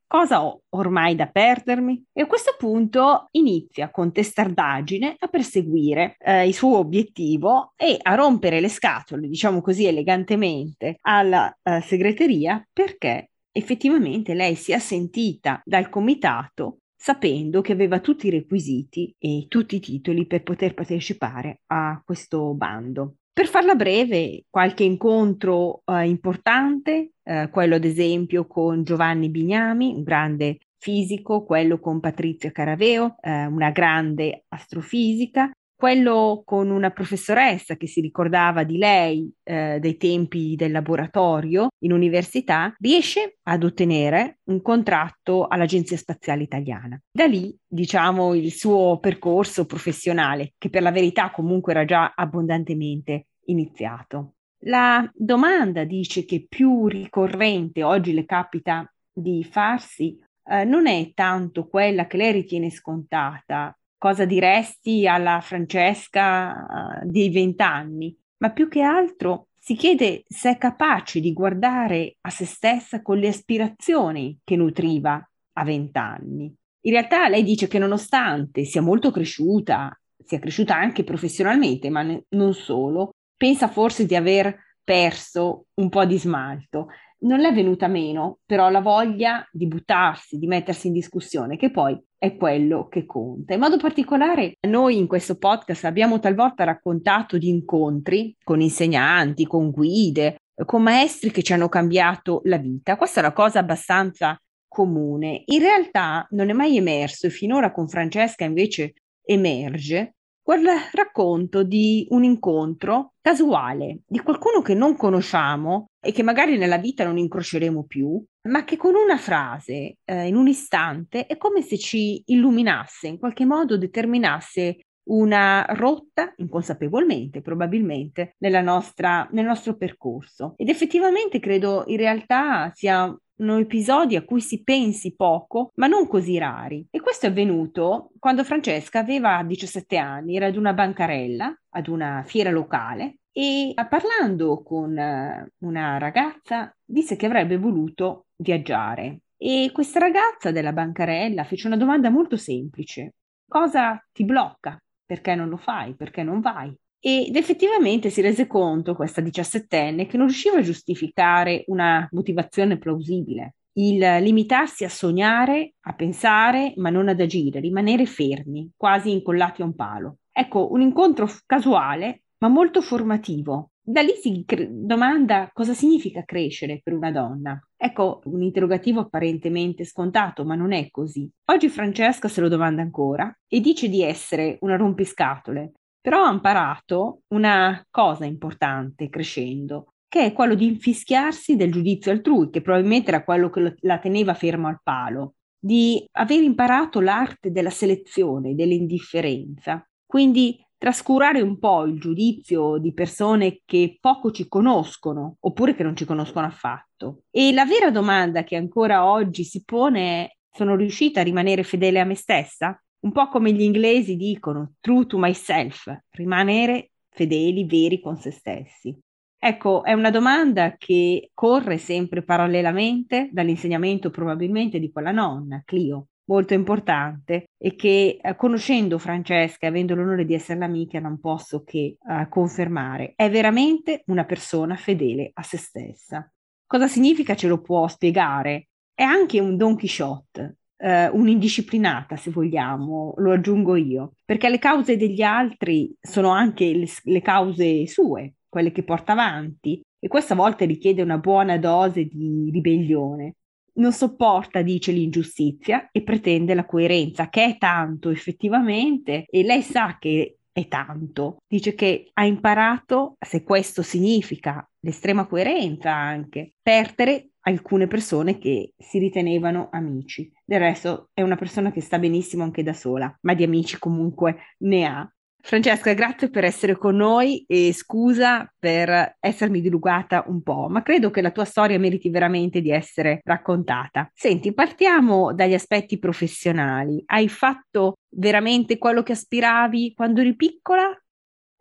Cosa 0.07 0.45
ho 0.45 0.63
ormai 0.71 1.15
da 1.15 1.27
perdermi? 1.27 2.05
E 2.13 2.23
a 2.23 2.27
questo 2.27 2.55
punto 2.59 3.29
inizia 3.33 3.91
con 3.91 4.13
testardaggine 4.13 5.17
a 5.19 5.27
perseguire 5.29 6.17
eh, 6.19 6.47
il 6.47 6.55
suo 6.55 6.79
obiettivo 6.79 7.73
e 7.77 7.99
a 8.01 8.15
rompere 8.15 8.61
le 8.61 8.69
scatole, 8.69 9.27
diciamo 9.29 9.61
così 9.61 9.87
elegantemente, 9.87 10.99
alla 11.01 11.53
eh, 11.63 11.81
segreteria 11.81 12.65
perché 12.73 13.31
effettivamente 13.51 14.35
lei 14.35 14.55
si 14.55 14.73
è 14.73 14.79
sentita 14.79 15.61
dal 15.65 15.89
comitato 15.89 16.79
sapendo 17.05 17.61
che 17.61 17.73
aveva 17.73 18.01
tutti 18.01 18.29
i 18.29 18.31
requisiti 18.31 19.15
e 19.19 19.45
tutti 19.49 19.77
i 19.77 19.81
titoli 19.81 20.27
per 20.27 20.43
poter 20.43 20.73
partecipare 20.73 21.61
a 21.67 22.01
questo 22.03 22.55
bando. 22.55 23.17
Per 23.35 23.49
farla 23.49 23.75
breve, 23.75 24.45
qualche 24.49 24.85
incontro 24.85 25.83
eh, 25.87 26.07
importante, 26.07 27.15
eh, 27.25 27.49
quello 27.51 27.75
ad 27.75 27.85
esempio 27.85 28.47
con 28.47 28.85
Giovanni 28.85 29.29
Bignami, 29.29 29.93
un 29.93 30.05
grande 30.05 30.59
fisico, 30.79 31.43
quello 31.43 31.81
con 31.81 31.99
Patrizia 31.99 32.53
Caraveo, 32.53 33.17
eh, 33.21 33.47
una 33.47 33.71
grande 33.73 34.45
astrofisica, 34.47 35.51
quello 35.85 36.45
con 36.47 36.71
una 36.71 36.89
professoressa 36.93 37.77
che 37.77 37.87
si 37.87 38.01
ricordava 38.01 38.65
di 38.65 38.79
lei 38.79 39.31
eh, 39.43 39.77
dei 39.81 39.99
tempi 39.99 40.55
del 40.57 40.73
laboratorio 40.73 41.69
in 41.81 41.93
università, 41.93 42.75
riesce 42.79 43.37
ad 43.43 43.65
ottenere 43.65 44.39
un 44.45 44.63
contratto 44.63 45.47
all'Agenzia 45.47 45.99
Spaziale 45.99 46.43
Italiana. 46.43 46.99
Da 47.13 47.27
lì, 47.27 47.55
diciamo, 47.67 48.33
il 48.33 48.51
suo 48.51 48.99
percorso 48.99 49.67
professionale, 49.67 50.55
che 50.57 50.71
per 50.71 50.81
la 50.81 50.91
verità 50.91 51.31
comunque 51.31 51.73
era 51.73 51.85
già 51.85 52.15
abbondantemente 52.17 53.27
iniziato. 53.49 54.37
La 54.61 55.07
domanda 55.13 55.85
dice 55.85 56.25
che 56.25 56.47
più 56.49 56.89
ricorrente 56.89 57.83
oggi 57.83 58.15
le 58.15 58.25
capita 58.25 58.91
di 59.13 59.45
farsi 59.45 60.19
eh, 60.47 60.65
non 60.65 60.87
è 60.87 61.13
tanto 61.13 61.67
quella 61.67 62.07
che 62.07 62.17
lei 62.17 62.33
ritiene 62.33 62.71
scontata, 62.71 63.79
cosa 64.05 64.27
diresti 64.27 65.09
alla 65.09 65.41
Francesca 65.41 66.53
uh, 66.53 67.11
dei 67.11 67.31
vent'anni, 67.31 68.15
ma 68.43 68.51
più 68.51 68.69
che 68.69 68.83
altro 68.83 69.47
si 69.59 69.77
chiede 69.77 70.25
se 70.29 70.51
è 70.51 70.59
capace 70.59 71.21
di 71.21 71.33
guardare 71.33 72.17
a 72.21 72.29
se 72.29 72.45
stessa 72.45 73.01
con 73.01 73.17
le 73.17 73.29
aspirazioni 73.29 74.39
che 74.45 74.57
nutriva 74.57 75.27
a 75.55 75.65
vent'anni. 75.65 76.55
In 76.83 76.93
realtà 76.93 77.31
lei 77.31 77.43
dice 77.43 77.67
che 77.67 77.79
nonostante 77.79 78.65
sia 78.65 78.83
molto 78.83 79.11
cresciuta, 79.11 79.99
sia 80.23 80.39
cresciuta 80.39 80.77
anche 80.77 81.03
professionalmente, 81.03 81.89
ma 81.89 82.03
ne- 82.03 82.25
non 82.37 82.53
solo, 82.53 83.13
pensa 83.35 83.69
forse 83.69 84.05
di 84.05 84.15
aver 84.15 84.55
perso 84.85 85.69
un 85.81 85.89
po' 85.89 86.05
di 86.05 86.19
smalto 86.19 86.89
non 87.25 87.45
è 87.45 87.53
venuta 87.53 87.89
meno 87.89 88.39
però 88.47 88.69
la 88.71 88.81
voglia 88.81 89.47
di 89.51 89.67
buttarsi, 89.67 90.39
di 90.39 90.47
mettersi 90.47 90.87
in 90.87 90.93
discussione, 90.93 91.57
che 91.57 91.71
poi 91.71 91.99
è 92.19 92.37
quello 92.37 92.89
che 92.89 93.05
conta. 93.05 93.55
In 93.55 93.61
modo 93.61 93.77
particolare 93.77 94.57
noi 94.69 94.97
in 94.97 95.07
questo 95.07 95.37
podcast 95.37 95.85
abbiamo 95.85 96.19
talvolta 96.21 96.65
raccontato 96.65 97.37
di 97.37 97.49
incontri 97.49 98.35
con 98.43 98.61
insegnanti, 98.61 99.47
con 99.47 99.71
guide, 99.71 100.37
con 100.65 100.83
maestri 100.83 101.31
che 101.31 101.43
ci 101.43 101.53
hanno 101.53 101.69
cambiato 101.69 102.41
la 102.45 102.59
vita. 102.59 102.97
Questa 102.97 103.21
è 103.21 103.25
una 103.25 103.33
cosa 103.33 103.59
abbastanza 103.59 104.39
comune. 104.69 105.43
In 105.47 105.61
realtà 105.61 106.27
non 106.31 106.51
è 106.51 106.53
mai 106.53 106.77
emerso 106.77 107.27
e 107.27 107.31
finora 107.31 107.73
con 107.73 107.89
Francesca 107.89 108.45
invece 108.45 108.95
emerge 109.23 110.15
quel 110.43 110.67
racconto 110.93 111.63
di 111.63 112.07
un 112.11 112.23
incontro 112.23 113.15
casuale 113.23 114.01
di 114.07 114.19
qualcuno 114.21 114.61
che 114.61 114.75
non 114.75 114.95
conosciamo 114.95 115.89
e 116.05 116.13
che 116.13 116.23
magari 116.23 116.59
nella 116.59 116.79
vita 116.79 117.05
non 117.05 117.19
incroceremo 117.19 117.85
più, 117.85 118.23
ma 118.49 118.65
che 118.65 118.77
con 118.77 118.95
una 118.95 119.17
frase, 119.17 119.97
eh, 120.05 120.27
in 120.27 120.37
un 120.37 120.47
istante, 120.47 121.27
è 121.27 121.37
come 121.37 121.63
se 121.63 121.79
ci 121.79 122.23
illuminasse, 122.27 123.09
in 123.09 123.19
qualche 123.19 123.45
modo 123.45 123.79
determinasse 123.79 124.87
una 125.05 125.65
rotta, 125.71 126.33
inconsapevolmente 126.37 127.41
probabilmente, 127.41 128.37
nostra, 128.63 129.29
nel 129.33 129.45
nostro 129.45 129.77
percorso. 129.77 130.55
Ed 130.57 130.69
effettivamente 130.69 131.41
credo 131.41 131.85
in 131.87 131.97
realtà 131.97 132.71
sia 132.75 133.15
episodi 133.37 134.17
a 134.17 134.25
cui 134.25 134.41
si 134.41 134.63
pensi 134.63 135.15
poco, 135.15 135.73
ma 135.77 135.87
non 135.87 136.07
così 136.07 136.39
rari. 136.39 136.87
E 136.91 137.01
questo 137.01 137.27
è 137.27 137.29
avvenuto 137.31 138.11
quando 138.19 138.45
Francesca 138.45 139.01
aveva 139.01 139.43
17 139.43 139.97
anni, 139.97 140.37
era 140.37 140.47
ad 140.47 140.57
una 140.57 140.73
bancarella, 140.73 141.55
ad 141.71 141.89
una 141.89 142.23
fiera 142.27 142.51
locale, 142.51 143.19
e 143.33 143.75
parlando 143.89 144.63
con 144.63 144.97
eh, 144.97 145.53
una 145.59 145.99
ragazza 145.99 146.73
disse 146.85 147.17
che 147.17 147.27
avrebbe 147.27 147.57
voluto 147.57 148.27
viaggiare. 148.37 149.23
E 149.37 149.71
questa 149.73 149.99
ragazza 149.99 150.53
della 150.53 150.73
bancarella 150.73 151.43
fece 151.45 151.67
una 151.67 151.77
domanda 151.77 152.11
molto 152.11 152.37
semplice. 152.37 153.15
Cosa 153.47 154.03
ti 154.13 154.25
blocca? 154.25 154.79
Perché 155.05 155.35
non 155.35 155.49
lo 155.49 155.57
fai? 155.57 155.95
Perché 155.97 156.23
non 156.23 156.41
vai? 156.41 156.75
Ed 157.07 157.37
effettivamente 157.37 158.09
si 158.09 158.23
rese 158.23 158.47
conto, 158.47 158.95
questa 158.95 159.21
diciassettenne, 159.21 160.07
che 160.07 160.17
non 160.17 160.25
riusciva 160.25 160.57
a 160.57 160.63
giustificare 160.63 161.65
una 161.67 162.09
motivazione 162.13 162.79
plausibile. 162.79 163.57
Il 163.75 163.99
limitarsi 163.99 164.85
a 164.85 164.89
sognare, 164.89 165.75
a 165.83 165.93
pensare, 165.93 166.73
ma 166.77 166.89
non 166.89 167.09
ad 167.09 167.21
agire, 167.21 167.61
rimanere 167.61 168.07
fermi, 168.07 168.71
quasi 168.75 169.11
incollati 169.11 169.61
a 169.61 169.67
un 169.67 169.75
palo. 169.75 170.17
Ecco, 170.33 170.73
un 170.73 170.81
incontro 170.81 171.29
casuale, 171.45 172.23
ma 172.39 172.49
molto 172.49 172.81
formativo. 172.81 173.73
Da 173.83 174.01
lì 174.01 174.15
si 174.19 174.43
cre- 174.47 174.71
domanda 174.71 175.51
cosa 175.53 175.75
significa 175.75 176.23
crescere 176.25 176.81
per 176.83 176.95
una 176.95 177.11
donna. 177.11 177.61
Ecco, 177.77 178.23
un 178.25 178.41
interrogativo 178.41 179.01
apparentemente 179.01 179.85
scontato, 179.85 180.47
ma 180.47 180.55
non 180.55 180.73
è 180.73 180.89
così. 180.91 181.31
Oggi 181.53 181.69
Francesca 181.69 182.29
se 182.29 182.41
lo 182.41 182.49
domanda 182.49 182.81
ancora 182.81 183.31
e 183.47 183.61
dice 183.61 183.91
di 183.91 184.03
essere 184.03 184.57
una 184.63 184.77
rompiscatole, 184.77 185.73
però 186.05 186.27
ha 186.27 186.31
imparato 186.31 187.23
una 187.29 187.83
cosa 187.91 188.27
importante 188.27 189.09
crescendo, 189.09 189.95
che 190.07 190.27
è 190.27 190.33
quello 190.35 190.55
di 190.55 190.67
infischiarsi 190.67 191.57
del 191.57 191.73
giudizio 191.73 192.13
altrui, 192.13 192.51
che 192.51 192.61
probabilmente 192.61 193.09
era 193.09 193.25
quello 193.25 193.49
che 193.49 193.77
la 193.79 193.99
teneva 193.99 194.35
fermo 194.35 194.69
al 194.69 194.81
palo, 194.83 195.37
di 195.59 196.07
aver 196.19 196.43
imparato 196.43 197.01
l'arte 197.01 197.51
della 197.51 197.71
selezione, 197.71 198.55
dell'indifferenza. 198.55 199.83
Quindi 200.05 200.63
trascurare 200.77 201.41
un 201.41 201.59
po' 201.59 201.85
il 201.85 201.99
giudizio 201.99 202.77
di 202.77 202.93
persone 202.93 203.63
che 203.65 203.97
poco 203.99 204.31
ci 204.31 204.47
conoscono 204.47 205.39
oppure 205.41 205.75
che 205.75 205.85
non 205.85 205.97
ci 205.97 206.05
conoscono 206.05 206.45
affatto. 206.45 207.23
E 207.31 207.51
la 207.55 207.65
vera 207.65 207.91
domanda 207.91 208.45
che 208.45 208.57
ancora 208.57 209.07
oggi 209.07 209.43
si 209.43 209.65
pone 209.65 210.27
è 210.27 210.31
sono 210.55 210.77
riuscita 210.77 211.21
a 211.21 211.25
rimanere 211.25 211.63
fedele 211.63 211.99
a 211.99 212.05
me 212.05 212.15
stessa? 212.15 212.79
Un 213.05 213.13
po' 213.13 213.29
come 213.29 213.53
gli 213.53 213.63
inglesi 213.63 214.17
dicono, 214.17 214.75
true 214.81 215.07
to 215.07 215.19
myself, 215.19 215.95
rimanere 216.11 216.93
fedeli, 217.11 217.65
veri 217.65 218.01
con 218.01 218.17
se 218.17 218.31
stessi. 218.31 218.99
Ecco, 219.39 219.85
è 219.85 219.93
una 219.93 220.11
domanda 220.11 220.77
che 220.79 221.31
corre 221.35 221.77
sempre 221.77 222.23
parallelamente 222.23 223.29
dall'insegnamento 223.31 224.09
probabilmente 224.09 224.79
di 224.79 224.91
quella 224.91 225.11
nonna, 225.11 225.63
Clio, 225.67 226.07
molto 226.31 226.55
importante 226.55 227.51
e 227.59 227.75
che 227.75 228.19
eh, 228.21 228.37
conoscendo 228.37 228.97
Francesca 228.97 229.67
e 229.67 229.69
avendo 229.69 229.95
l'onore 229.95 230.25
di 230.25 230.33
essere 230.33 230.59
l'amica 230.59 230.99
non 230.99 231.21
posso 231.21 231.63
che 231.63 231.99
eh, 232.01 232.27
confermare. 232.31 233.13
È 233.15 233.29
veramente 233.29 234.03
una 234.07 234.25
persona 234.25 234.77
fedele 234.77 235.31
a 235.35 235.43
se 235.43 235.59
stessa. 235.59 236.27
Cosa 236.67 236.89
significa 236.89 237.37
ce 237.37 237.47
lo 237.47 237.61
può 237.61 237.87
spiegare? 237.87 238.69
È 238.95 239.03
anche 239.03 239.41
un 239.41 239.59
Don 239.59 239.77
Quixote, 239.77 240.57
eh, 240.85 241.09
un'indisciplinata, 241.09 242.17
se 242.17 242.31
vogliamo, 242.31 243.15
lo 243.17 243.33
aggiungo 243.33 243.75
io, 243.75 244.17
perché 244.23 244.51
le 244.51 244.59
cause 244.59 244.99
degli 244.99 245.23
altri 245.23 245.95
sono 245.99 246.29
anche 246.29 246.75
le, 246.75 246.87
le 247.05 247.23
cause 247.23 247.87
sue, 247.87 248.35
quelle 248.47 248.71
che 248.71 248.83
porta 248.85 249.13
avanti, 249.13 249.81
e 249.99 250.09
questa 250.09 250.35
volta 250.35 250.67
richiede 250.67 251.01
una 251.01 251.17
buona 251.17 251.57
dose 251.57 252.05
di 252.05 252.51
ribellione. 252.53 253.37
Non 253.77 253.93
sopporta, 253.93 254.61
dice, 254.61 254.93
l'ingiustizia 254.93 255.89
e 255.91 256.03
pretende 256.03 256.53
la 256.53 256.67
coerenza, 256.67 257.31
che 257.31 257.45
è 257.45 257.57
tanto 257.57 258.11
effettivamente, 258.11 259.25
e 259.27 259.43
lei 259.43 259.63
sa 259.63 259.97
che 259.99 260.37
è 260.53 260.69
tanto. 260.69 261.39
Dice 261.49 261.75
che 261.75 262.11
ha 262.13 262.27
imparato, 262.27 263.17
se 263.19 263.43
questo 263.43 263.81
significa 263.81 264.65
l'estrema 264.81 265.27
coerenza 265.27 265.93
anche, 265.93 266.53
perdere 266.63 267.31
alcune 267.45 267.87
persone 267.87 268.39
che 268.39 268.75
si 268.77 268.99
ritenevano 268.99 269.69
amici. 269.71 270.31
Del 270.45 270.61
resto 270.61 271.11
è 271.13 271.23
una 271.23 271.37
persona 271.37 271.73
che 271.73 271.81
sta 271.81 271.99
benissimo 271.99 272.43
anche 272.43 272.63
da 272.63 272.73
sola, 272.73 273.15
ma 273.23 273.35
di 273.35 273.45
amici 273.45 273.79
comunque 273.79 274.37
ne 274.59 274.85
ha. 274.85 275.09
Francesca, 275.47 275.93
grazie 275.93 276.31
per 276.31 276.45
essere 276.45 276.75
con 276.75 276.97
noi 276.97 277.45
e 277.47 277.75
scusa 277.75 278.51
per 278.59 279.17
essermi 279.21 279.61
dilugata 279.61 280.25
un 280.29 280.43
po', 280.43 280.69
ma 280.71 280.83
credo 280.83 281.11
che 281.11 281.21
la 281.21 281.33
tua 281.33 281.45
storia 281.45 281.79
meriti 281.79 282.09
veramente 282.09 282.63
di 282.63 282.71
essere 282.71 283.21
raccontata. 283.23 284.11
Senti, 284.15 284.55
partiamo 284.55 285.35
dagli 285.35 285.53
aspetti 285.53 285.99
professionali. 285.99 287.03
Hai 287.05 287.29
fatto 287.29 287.99
veramente 288.17 288.79
quello 288.79 289.03
che 289.03 289.13
aspiravi 289.13 289.93
quando 289.95 290.23
eri 290.23 290.35
piccola 290.35 290.99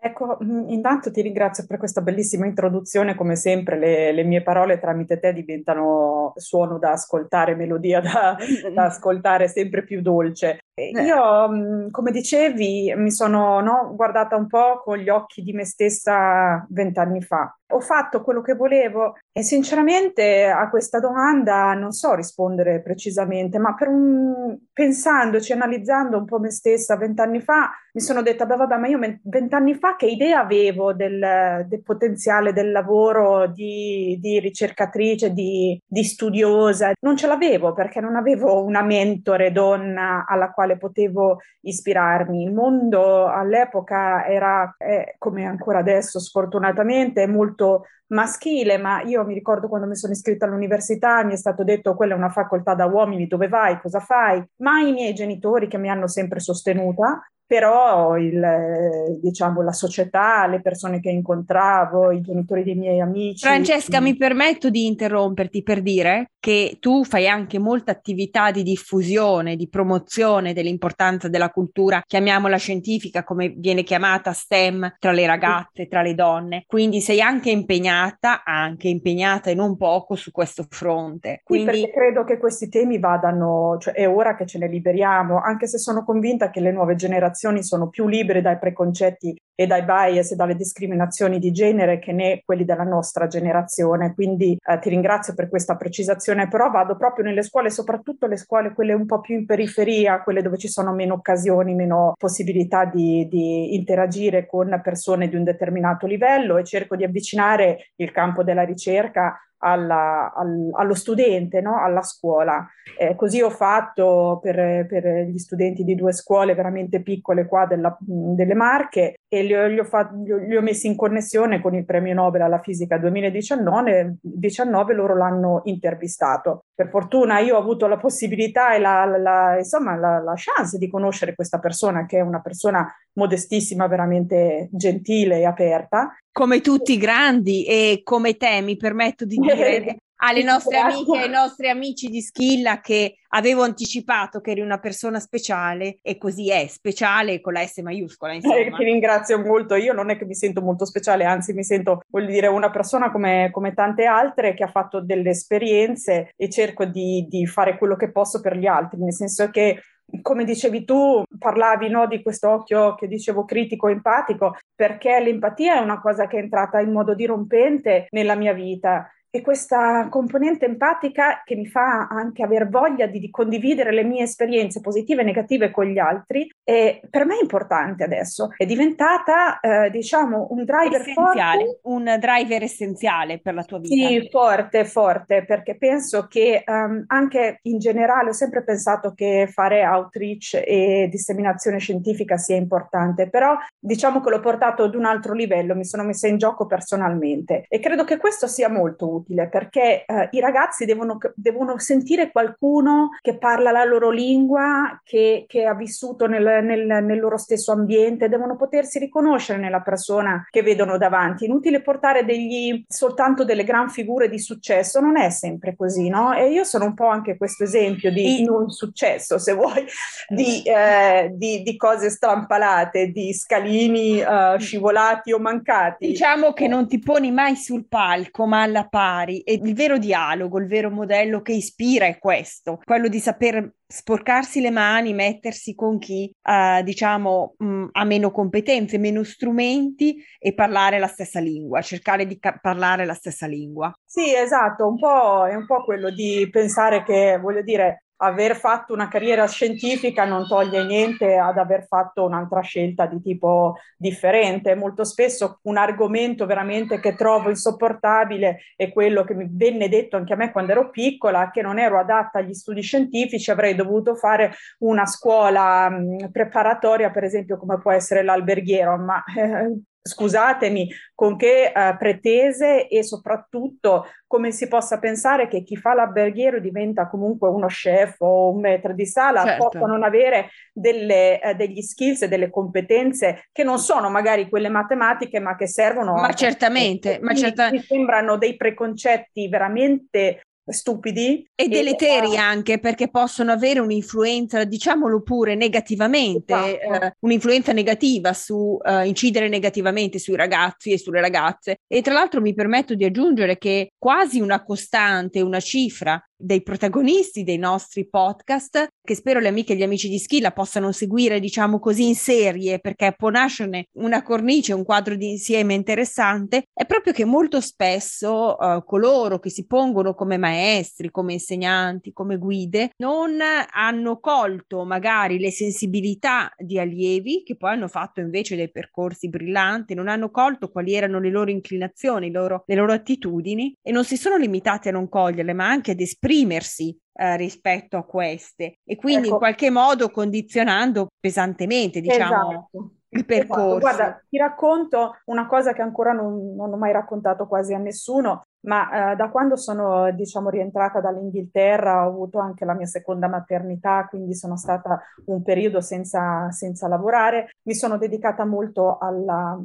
Ecco, 0.06 0.38
mm, 0.44 0.68
intanto 0.68 1.12
ti 1.12 1.22
ringrazio 1.22 1.66
per 1.66 1.78
questa 1.78 2.02
bellissima 2.02 2.46
introduzione, 2.46 3.16
come 3.16 3.38
sempre 3.38 3.80
le, 3.80 4.12
le 4.12 4.24
mie 4.24 4.44
parole 4.44 4.78
tramite 4.78 5.18
te 5.18 5.32
diventano 5.32 6.34
suono 6.36 6.78
da 6.78 6.92
ascoltare, 6.92 7.56
melodia 7.56 8.02
da, 8.02 8.36
da 8.74 8.84
ascoltare 8.84 9.48
sempre 9.48 9.86
più 9.86 10.02
dolce. 10.02 10.60
Io, 10.76 11.48
mm, 11.48 11.90
come 11.90 12.12
dicevi, 12.12 12.94
mi 12.98 13.12
sono 13.12 13.62
no, 13.62 13.94
guardata 13.96 14.36
un 14.36 14.48
po' 14.48 14.82
con 14.84 14.98
gli 14.98 15.08
occhi 15.08 15.42
di 15.42 15.54
me 15.54 15.64
stessa 15.64 16.66
vent'anni 16.70 17.22
fa 17.22 17.58
ho 17.74 17.80
fatto 17.80 18.22
quello 18.22 18.42
che 18.42 18.54
volevo 18.54 19.16
e 19.32 19.44
sinceramente 19.44 20.46
a 20.46 20.70
questa 20.70 21.00
domanda 21.00 21.74
non 21.74 21.92
so 21.92 22.14
rispondere 22.14 22.82
precisamente, 22.82 23.58
ma 23.58 23.76
un, 23.80 24.58
pensandoci, 24.72 25.52
analizzando 25.54 26.18
un 26.18 26.26
po' 26.26 26.40
me 26.40 26.52
stessa 26.52 26.96
vent'anni 26.96 27.40
fa, 27.42 27.72
mi 27.94 28.02
sono 28.02 28.24
detta, 28.24 28.46
beh 28.46 28.56
vabbè, 28.56 28.78
ma 28.78 28.88
io 28.88 29.00
vent'anni 29.22 29.76
fa 29.76 29.96
che 29.96 30.08
idea 30.08 30.40
avevo 30.40 30.94
del, 30.94 31.66
del 31.68 31.84
potenziale 31.84 32.52
del 32.52 32.72
lavoro 32.72 33.48
di, 33.48 34.18
di 34.20 34.40
ricercatrice, 34.40 35.32
di, 35.32 35.80
di, 35.86 36.04
studiosa? 36.04 36.94
Non 37.02 37.16
ce 37.16 37.28
l'avevo 37.28 37.74
perché 37.74 38.02
non 38.02 38.16
avevo 38.16 38.64
una 38.64 38.82
mentore 38.82 39.52
donna 39.52 40.26
alla 40.28 40.52
quale 40.52 40.78
potevo 40.78 41.38
ispirarmi. 41.62 42.44
Il 42.44 42.54
mondo 42.54 43.28
all'epoca 43.28 44.26
era, 44.26 44.76
eh, 44.80 45.14
come 45.20 45.46
ancora 45.46 45.80
adesso 45.80 46.20
sfortunatamente, 46.20 47.28
molto 47.28 47.63
molto 47.64 47.86
maschile, 48.08 48.78
ma 48.78 49.02
io 49.02 49.24
mi 49.26 49.34
ricordo 49.34 49.68
quando 49.68 49.88
mi 49.88 49.96
sono 49.96 50.14
iscritta 50.14 50.46
all'università 50.46 51.24
mi 51.24 51.34
è 51.34 51.38
stato 51.38 51.64
detto 51.64 51.96
quella 51.96 52.14
è 52.14 52.18
una 52.18 52.30
facoltà 52.30 52.76
da 52.76 52.86
uomini, 52.86 53.28
dove 53.28 53.48
vai, 53.48 53.80
cosa 53.80 54.00
fai? 54.00 54.44
Ma 54.58 54.82
i 54.82 54.92
miei 54.92 55.14
genitori 55.14 55.68
che 55.68 55.78
mi 55.78 55.90
hanno 55.90 56.08
sempre 56.08 56.40
sostenuta 56.40 57.28
però 57.46 58.18
il, 58.18 59.20
diciamo, 59.22 59.62
la 59.62 59.72
società, 59.74 60.48
le 60.48 60.62
persone 60.62 61.00
che 61.00 61.10
incontravo, 61.10 62.12
i 62.12 62.22
genitori 62.22 62.64
dei 62.64 62.76
miei 62.76 63.00
amici. 63.00 63.46
Francesca, 63.46 64.00
mi 64.00 64.16
permetto 64.16 64.70
di 64.70 64.86
interromperti 64.86 65.62
per 65.62 65.82
dire 65.82 66.32
che 66.40 66.78
tu 66.80 67.04
fai 67.04 67.28
anche 67.28 67.60
molta 67.60 67.92
attività 67.92 68.52
di 68.52 68.64
diffusione, 68.64 69.56
di 69.56 69.70
promozione 69.70 70.54
dell'importanza 70.54 71.28
della 71.28 71.50
cultura, 71.50 72.02
chiamiamola 72.06 72.58
scientifica, 72.58 73.24
come 73.24 73.54
viene 73.56 73.84
chiamata 73.84 74.34
STEM, 74.34 74.96
tra 75.00 75.12
le 75.12 75.26
ragazze, 75.26 75.88
tra 75.88 76.02
le 76.02 76.16
donne. 76.16 76.64
Quindi 76.66 77.02
sei 77.02 77.22
anche 77.22 77.50
impegnata, 77.50 78.44
anche 78.44 78.88
impegnata 78.88 79.50
e 79.50 79.54
non 79.54 79.78
poco 79.78 80.16
su 80.16 80.32
questo 80.32 80.66
fronte. 80.70 81.42
Quindi... 81.44 81.74
Sì, 81.74 81.82
perché 81.82 81.94
credo 81.94 82.24
che 82.24 82.38
questi 82.38 82.68
temi 82.68 83.00
vadano, 83.00 83.78
cioè 83.80 83.94
è 83.94 84.10
ora 84.10 84.36
che 84.36 84.46
ce 84.46 84.58
ne 84.58 84.68
liberiamo, 84.68 85.40
anche 85.40 85.68
se 85.68 85.78
sono 85.78 86.04
convinta 86.04 86.50
che 86.50 86.60
le 86.60 86.72
nuove 86.72 86.96
generazioni 86.96 87.33
generazioni 87.34 87.64
sono 87.64 87.90
più 87.90 88.08
libere 88.08 88.42
dai 88.42 88.60
preconcetti 88.60 89.36
e 89.56 89.68
dai 89.68 89.84
bias 89.84 90.32
e 90.32 90.36
dalle 90.36 90.56
discriminazioni 90.56 91.40
di 91.40 91.52
genere 91.52 92.00
che 92.00 92.12
né 92.12 92.42
quelli 92.46 92.64
della 92.64 92.84
nostra 92.84 93.28
generazione. 93.28 94.14
Quindi 94.14 94.58
eh, 94.64 94.80
ti 94.80 94.90
ringrazio 94.90 95.34
per 95.34 95.50
questa 95.50 95.76
precisazione, 95.76 96.48
però 96.48 96.70
vado 96.70 96.96
proprio 96.96 97.26
nelle 97.26 97.44
scuole, 97.44 97.70
soprattutto 97.70 98.28
le 98.28 98.38
scuole 98.38 98.74
quelle 98.74 98.94
un 98.94 99.06
po' 99.06 99.20
più 99.20 99.36
in 99.36 99.46
periferia, 99.46 100.22
quelle 100.22 100.42
dove 100.42 100.58
ci 100.58 100.68
sono 100.68 100.94
meno 100.94 101.16
occasioni, 101.16 101.76
meno 101.76 102.14
possibilità 102.18 102.86
di, 102.86 103.28
di 103.28 103.76
interagire 103.76 104.46
con 104.46 104.80
persone 104.84 105.28
di 105.28 105.36
un 105.36 105.44
determinato 105.44 106.08
livello 106.08 106.58
e 106.58 106.64
cerco 106.64 106.96
di 106.96 107.04
avvicinare 107.04 107.92
il 107.98 108.12
campo 108.12 108.44
della 108.44 108.64
ricerca 108.64 109.38
alla, 109.64 110.34
al, 110.36 110.70
allo 110.74 110.94
studente, 110.94 111.62
no? 111.62 111.82
alla 111.82 112.02
scuola. 112.02 112.68
Eh, 113.00 113.16
così 113.16 113.42
ho 113.42 113.50
fatto 113.50 114.40
per, 114.42 114.86
per, 114.86 115.26
gli 115.26 115.38
studenti 115.38 115.84
di 115.84 115.96
due 115.96 116.12
scuole 116.12 116.54
veramente 116.54 117.02
piccole 117.02 117.46
qua 117.46 117.66
della, 117.66 117.98
delle 118.00 118.54
Marche 118.54 119.22
e 119.28 119.44
li 119.44 119.56
ho, 119.56 119.66
li, 119.68 119.80
ho 119.80 119.86
fatto, 119.86 120.16
li 120.16 120.56
ho, 120.56 120.62
messi 120.62 120.88
in 120.88 120.98
connessione 120.98 121.62
con 121.62 121.74
il 121.74 121.86
premio 121.86 122.14
Nobel 122.14 122.42
alla 122.42 122.60
fisica 122.60 122.98
2019, 122.98 124.18
19, 124.22 124.94
loro 124.94 125.16
l'hanno 125.16 125.62
intervistato. 125.64 126.66
Per 126.76 126.90
fortuna 126.90 127.40
io 127.40 127.56
ho 127.56 127.60
avuto 127.60 127.88
la 127.88 127.98
possibilità 127.98 128.76
e 128.76 128.80
la, 128.80 129.06
la, 129.06 129.18
la, 129.18 129.58
insomma, 129.58 129.96
la 129.96 130.34
chance 130.36 130.78
di 130.78 130.90
conoscere 130.90 131.36
questa 131.36 131.60
persona 131.60 132.06
che 132.06 132.18
è 132.18 132.22
una 132.22 132.42
persona 132.42 132.94
modestissima, 133.14 133.88
veramente 133.88 134.70
gentile 134.72 135.40
e 135.40 135.46
aperta. 135.46 136.16
Come 136.32 136.62
tutti 136.62 136.94
i 136.94 136.98
grandi 136.98 137.66
e 137.66 138.02
come 138.04 138.38
te, 138.38 138.62
mi 138.62 138.76
permetto 138.76 139.26
di 139.26 139.38
dire 139.38 139.98
alle 140.24 140.44
nostre 140.44 140.78
amiche 140.78 141.18
e 141.18 141.22
ai 141.24 141.30
nostri 141.30 141.70
amici 141.70 142.08
di 142.08 142.22
Schilla 142.22 142.80
che 142.80 143.18
avevo 143.30 143.64
anticipato 143.64 144.40
che 144.40 144.52
eri 144.52 144.62
una 144.62 144.80
persona 144.80 145.20
speciale 145.20 145.98
e 146.02 146.18
così 146.18 146.50
è, 146.50 146.66
speciale 146.68 147.42
con 147.42 147.54
la 147.54 147.66
S 147.66 147.78
maiuscola. 147.80 148.34
Eh, 148.54 148.72
ti 148.76 148.84
ringrazio 148.84 149.40
molto, 149.40 149.76
io 149.76 149.94
non 149.94 150.10
è 150.10 150.18
che 150.18 150.26
mi 150.26 150.36
sento 150.36 150.62
molto 150.62 150.86
speciale, 150.86 151.26
anzi 151.26 151.54
mi 151.54 151.64
sento, 151.64 152.02
voglio 152.08 152.28
dire, 152.28 152.48
una 152.48 152.70
persona 152.70 153.12
come, 153.12 153.50
come 153.52 153.74
tante 153.74 154.06
altre 154.06 154.54
che 154.54 154.64
ha 154.64 154.68
fatto 154.68 155.02
delle 155.02 155.32
esperienze 155.32 156.32
e 156.36 156.50
cerco 156.50 156.86
di, 156.86 157.26
di 157.28 157.46
fare 157.46 157.78
quello 157.78 157.96
che 157.96 158.12
posso 158.12 158.40
per 158.40 158.58
gli 158.58 158.68
altri, 158.68 159.00
nel 159.00 159.14
senso 159.14 159.50
che 159.50 159.82
come 160.22 160.44
dicevi 160.44 160.86
tu, 160.86 161.24
parlavi 161.38 161.90
no, 161.90 162.08
di 162.08 162.22
questo 162.22 162.50
occhio 162.50 162.96
che 162.96 163.08
dicevo 163.08 163.46
critico, 163.46 163.88
empatico, 163.88 164.56
perché 164.76 165.20
l'empatia 165.20 165.78
è 165.78 165.82
una 165.82 166.00
cosa 166.00 166.28
che 166.28 166.38
è 166.38 166.42
entrata 166.42 166.80
in 166.80 166.92
modo 166.92 167.14
dirompente 167.16 168.08
nella 168.12 168.36
mia 168.36 168.54
vita 168.54 169.10
e 169.36 169.42
questa 169.42 170.10
componente 170.10 170.66
empatica 170.66 171.42
che 171.44 171.56
mi 171.56 171.66
fa 171.66 172.06
anche 172.08 172.44
aver 172.44 172.70
voglia 172.70 173.08
di, 173.08 173.20
di, 173.20 173.32
condividere 173.32 173.92
le 173.92 174.04
mie 174.04 174.22
esperienze 174.26 174.80
positive 174.80 175.24
e 175.24 175.26
negative 175.26 175.72
con 175.72 175.86
gli 175.86 175.98
altri, 175.98 176.48
è, 176.64 177.02
per 177.10 177.26
me 177.26 177.38
è 177.38 177.42
importante 177.42 178.04
adesso. 178.04 178.50
È 178.56 178.68
diventata, 178.68 179.60
eh, 179.60 179.90
diciamo, 179.90 180.50
un 180.52 180.64
driver 180.64 181.02
essenziale, 181.02 181.64
forte. 181.64 181.80
un 181.82 182.16
driver 182.20 182.62
essenziale 182.62 183.40
per 183.40 183.56
la 183.56 183.64
tua 183.64 183.80
vita. 183.80 184.08
Sì, 184.08 184.30
forte, 184.30 184.86
forte, 184.86 185.46
perché 185.46 185.78
penso 185.78 186.28
che 186.28 186.64
um, 186.68 187.04
anche 187.08 187.58
in 187.64 187.80
generale 187.80 188.30
ho 188.30 188.34
sempre 188.34 188.64
pensato 188.64 189.14
che 189.16 189.50
fare 189.52 189.84
outreach 189.84 190.62
e 190.64 191.08
disseminazione 191.10 191.80
scientifica 191.80 192.38
sia 192.38 192.56
importante, 192.56 193.32
però 193.32 193.58
diciamo 193.80 194.22
che 194.22 194.30
l'ho 194.30 194.42
portato 194.42 194.84
ad 194.84 194.94
un 194.94 195.06
altro 195.06 195.34
livello, 195.34 195.74
mi 195.74 195.86
sono 195.86 196.04
messa 196.04 196.28
in 196.28 196.38
gioco 196.38 196.68
personalmente 196.68 197.66
e 197.68 197.80
credo 197.80 198.04
che 198.04 198.18
questo 198.18 198.46
sia 198.46 198.70
molto 198.70 199.08
utile 199.08 199.22
utile 199.24 199.48
perché 199.48 200.04
eh, 200.06 200.28
i 200.32 200.40
ragazzi 200.40 200.86
devono, 200.86 201.18
devono, 201.36 201.80
sentire 201.80 202.32
qualcuno 202.32 203.10
che 203.22 203.38
parla 203.38 203.72
la 203.72 203.84
loro 203.84 204.10
lingua, 204.10 205.02
che, 205.04 205.46
che 205.48 205.66
ha 205.66 205.74
vissuto 205.74 206.28
nel, 206.28 206.64
nel, 206.64 207.04
nel, 207.04 207.20
loro 207.20 207.38
stesso 207.38 207.72
ambiente, 207.72 208.30
devono 208.30 208.56
potersi 208.56 209.00
riconoscere 209.00 209.60
nella 209.60 209.82
persona 209.82 210.46
che 210.50 210.62
vedono 210.62 210.98
davanti. 210.98 211.46
Inutile 211.46 211.82
portare 211.82 212.26
degli, 212.26 212.84
soltanto 212.88 213.44
delle 213.44 213.64
gran 213.64 213.90
figure 213.90 214.30
di 214.30 214.40
successo, 214.40 215.00
non 215.00 215.18
è 215.18 215.30
sempre 215.30 215.76
così, 215.76 216.10
no? 216.10 216.34
E 216.34 216.52
io 216.52 216.64
sono 216.64 216.86
un 216.86 216.94
po' 216.94 217.08
anche 217.08 217.38
questo 217.38 217.64
esempio 217.64 218.12
di 218.12 218.44
non 218.44 218.70
successo, 218.70 219.38
se 219.38 219.54
vuoi, 219.54 219.86
di, 220.28 220.62
eh, 220.64 221.32
di, 221.34 221.64
di 221.64 221.78
cose 221.78 222.10
strampalate, 222.10 223.08
di 223.08 223.34
scalini 223.34 224.22
uh, 224.22 224.58
scivolati 224.58 225.32
o 225.32 225.40
mancati. 225.40 226.08
Diciamo 226.08 226.54
che 226.54 226.68
non 226.68 226.88
ti 226.88 227.00
poni 227.00 227.32
mai 227.32 227.56
sul 227.56 227.88
palco, 227.88 228.46
ma 228.46 228.62
alla 228.64 228.88
pari 228.88 229.13
pari 229.14 229.42
e 229.42 229.60
il 229.62 229.74
vero 229.76 229.98
dialogo, 229.98 230.60
il 230.60 230.68
vero 230.68 230.90
modello 230.90 231.42
che 231.42 231.54
ispira 231.54 232.06
è 232.06 232.18
questo, 232.18 232.80
quello 232.84 233.08
di 233.08 233.20
saper 233.20 233.74
sporcarsi 233.86 234.60
le 234.60 234.72
mani, 234.72 235.14
mettersi 235.14 235.76
con 235.76 236.00
chi 236.00 236.34
uh, 236.42 236.82
diciamo 236.82 237.54
mh, 237.58 237.66
mm, 237.66 237.88
ha 237.92 238.04
meno 238.06 238.32
competenze, 238.32 238.98
meno 238.98 239.24
strumenti 239.24 240.16
e 240.40 240.54
parlare 240.54 240.98
la 240.98 241.08
stessa 241.08 241.40
lingua, 241.40 241.82
cercare 241.82 242.26
di 242.26 242.40
ca- 242.40 242.58
parlare 242.60 243.06
la 243.06 243.14
stessa 243.14 243.46
lingua. 243.46 243.94
Sì, 244.04 244.34
esatto, 244.36 244.88
un 244.88 244.98
po' 244.98 245.46
è 245.46 245.54
un 245.54 245.68
po' 245.68 245.84
quello 245.84 246.10
di 246.10 246.48
pensare 246.52 247.04
che, 247.04 247.38
voglio 247.40 247.62
dire, 247.62 248.06
aver 248.24 248.56
fatto 248.56 248.94
una 248.94 249.08
carriera 249.08 249.46
scientifica 249.48 250.24
non 250.24 250.48
toglie 250.48 250.84
niente 250.86 251.36
ad 251.36 251.58
aver 251.58 251.86
fatto 251.86 252.24
un'altra 252.24 252.62
scelta 252.62 253.06
di 253.06 253.22
tipo 253.22 253.76
differente. 253.98 254.76
Molto 254.76 255.04
spesso 255.04 255.60
un 255.64 255.78
argomento 255.78 256.46
veramente 256.46 257.00
che 257.00 257.16
trovo 257.16 257.50
insopportabile 257.50 258.60
è 258.76 258.92
quello 258.92 259.24
che 259.24 259.34
mi 259.34 259.48
venne 259.52 259.90
detto 259.90 260.16
anche 260.16 260.34
a 260.34 260.38
me 260.38 260.52
quando 260.52 260.72
ero 260.72 260.90
piccola, 260.90 261.52
che 261.52 261.62
non 261.62 261.80
ero 261.80 262.00
adatta 262.00 262.40
agli 262.40 262.54
studi 262.54 262.82
scientifici, 262.82 263.52
avrei 263.52 263.76
dovuto 263.76 264.16
fare 264.16 264.54
una 264.80 265.06
scuola 265.06 265.92
preparatoria, 266.32 267.12
per 267.12 267.24
esempio 267.24 267.58
come 267.58 267.80
può 267.80 267.92
essere 267.92 268.24
l'alberghiero, 268.24 268.98
ma 268.98 269.24
eh, 269.36 269.82
scusatemi, 270.06 270.90
con 271.16 271.38
che 271.38 271.72
uh, 271.74 271.96
pretese 271.98 272.88
e 272.90 273.04
soprattutto 273.04 274.08
come 274.28 274.52
si 274.52 274.68
possa 274.68 275.00
pensare 275.00 275.48
che 275.48 275.64
chi 275.64 275.78
fa 275.78 275.94
l'alberghiero 275.94 276.60
diventa 276.60 277.08
comunque 277.08 277.48
uno 277.48 277.68
chef 277.68 278.20
o 278.20 278.50
un 278.50 278.60
maître 278.60 278.94
di 278.94 279.06
sala 279.06 279.46
certo. 279.46 279.70
possa 279.70 279.86
non 279.86 280.04
avere 280.04 280.50
delle, 280.74 281.40
uh, 281.42 281.56
degli 281.56 281.82
skills 281.82 282.24
e 282.24 282.28
delle 282.28 282.50
competenze 282.50 283.48
che 283.54 283.64
non 283.64 283.80
sono 283.80 284.10
magari 284.10 284.50
quelle 284.50 284.70
matematiche 284.70 285.40
ma 285.40 285.56
che 285.56 285.68
servono 285.68 286.16
ma 286.16 286.34
certamente, 286.34 287.20
ma 287.22 287.34
certamente. 287.34 287.78
mi 287.78 287.84
sembrano 287.84 288.38
dei 288.38 288.58
preconcetti 288.58 289.48
veramente 289.48 290.42
stupidi 290.66 291.46
e 291.56 291.68
deleteri 291.68 292.34
e, 292.34 292.38
anche 292.38 292.80
perché 292.80 293.10
possono 293.10 293.52
avere 293.52 293.80
un'influenza, 293.80 294.64
diciamolo 294.64 295.22
pure, 295.22 295.56
negativamente, 295.56 296.54
esatto. 296.54 297.06
eh, 297.06 297.16
un'influenza 297.20 297.74
negativa 297.74 298.34
su 298.34 298.78
eh, 298.84 299.08
incidere 299.08 299.50
negativamente 299.50 300.20
sui 300.20 300.36
ragazzi 300.36 300.92
e 300.92 300.98
sulle 300.98 301.22
ragazze. 301.22 301.78
E 301.88 302.02
tra 302.02 302.14
l'altro 302.14 302.42
mi 302.42 302.54
permetto 302.54 302.96
di 302.96 303.04
aggiungere 303.04 303.58
che 303.58 303.94
quasi 303.98 304.40
una 304.40 304.64
costante, 304.64 305.42
una 305.42 305.60
cifra 305.60 306.22
dei 306.44 306.62
protagonisti 306.62 307.44
dei 307.44 307.58
nostri 307.58 308.08
podcast, 308.08 308.88
che 309.02 309.16
spero 309.16 309.40
le 309.40 309.48
amiche 309.48 309.74
e 309.74 309.76
gli 309.78 309.84
amici 309.84 310.10
di 310.10 310.20
Schilla 310.20 310.52
possano 310.52 310.92
seguire, 310.92 311.40
diciamo 311.40 311.80
così, 311.80 312.06
in 312.06 312.16
serie, 312.16 312.80
perché 312.80 313.14
può 313.18 313.30
nascerne 313.30 313.86
una 313.94 314.22
cornice, 314.22 314.74
un 314.74 314.84
quadro 314.84 315.16
di 315.16 315.30
insieme 315.30 315.74
interessante, 315.74 316.66
è 316.74 316.86
proprio 316.86 317.14
che 317.14 317.24
molto 317.24 317.62
spesso 317.62 318.58
uh, 318.60 318.84
coloro 318.84 319.40
che 319.40 319.50
si 319.50 319.66
pongono 319.66 320.14
come 320.14 320.38
maestri, 320.38 321.12
come 321.12 321.34
insegnanti, 321.34 322.12
come 322.12 322.38
guide, 322.38 322.90
non 322.98 323.38
hanno 323.72 324.20
colto 324.20 324.84
magari 324.84 325.40
le 325.40 325.52
sensibilità 325.52 326.52
di 326.58 326.78
allievi, 326.78 327.44
che 327.44 327.56
poi 327.56 327.72
hanno 327.72 327.88
fatto 327.88 328.20
invece 328.20 328.58
dei 328.58 328.70
percorsi 328.70 329.30
brillanti, 329.30 329.94
non 329.94 330.10
hanno 330.10 330.30
colto 330.30 330.70
quali 330.70 330.94
erano 330.94 331.20
le 331.20 331.30
loro 331.30 331.52
inclinazioni, 331.52 332.32
loro, 332.32 332.64
le 332.66 332.76
loro 332.76 332.92
attitudini 332.92 333.74
e 333.82 333.92
non 333.92 334.04
si 334.04 334.18
sono 334.18 334.36
limitati 334.36 334.90
a 334.90 334.92
non 334.92 335.08
coglierle, 335.08 335.54
ma 335.54 335.70
anche 335.70 335.92
ad 335.92 336.02
esprimere 336.02 336.33
esprimersi 336.34 336.98
eh, 337.14 337.38
rispetto 337.38 337.98
a 337.98 338.04
queste 338.04 338.80
e 338.84 338.96
quindi 338.96 339.28
ecco. 339.28 339.34
in 339.34 339.40
qualche 339.40 339.70
modo 339.70 340.10
condizionando 340.10 341.08
pesantemente, 341.20 342.02
diciamo. 342.02 342.50
Esatto. 342.50 342.92
Il 343.14 343.20
esatto. 343.20 343.26
percorso. 343.26 343.78
Esatto. 343.78 343.80
Guarda, 343.80 344.24
ti 344.28 344.38
racconto 344.38 345.22
una 345.26 345.46
cosa 345.46 345.74
che 345.74 345.84
ancora 345.84 346.14
non, 346.14 346.56
non 346.56 346.74
ho 346.74 346.78
mai 346.78 346.92
raccontato 346.92 347.48
quasi 347.48 347.74
a 347.74 347.78
nessuno 347.78 348.46
ma 348.64 349.12
eh, 349.12 349.16
da 349.16 349.30
quando 349.30 349.56
sono 349.56 350.12
diciamo 350.12 350.50
rientrata 350.50 351.00
dall'Inghilterra 351.00 352.06
ho 352.06 352.10
avuto 352.10 352.40
anche 352.40 352.66
la 352.66 352.74
mia 352.74 352.86
seconda 352.86 353.28
maternità, 353.28 354.06
quindi 354.10 354.36
sono 354.36 354.58
stata 354.58 355.02
un 355.26 355.42
periodo 355.44 355.82
senza, 355.82 356.50
senza 356.52 356.88
lavorare, 356.88 357.56
mi 357.64 357.74
sono 357.74 357.98
dedicata 357.98 358.46
molto 358.46 358.98
alla, 358.98 359.58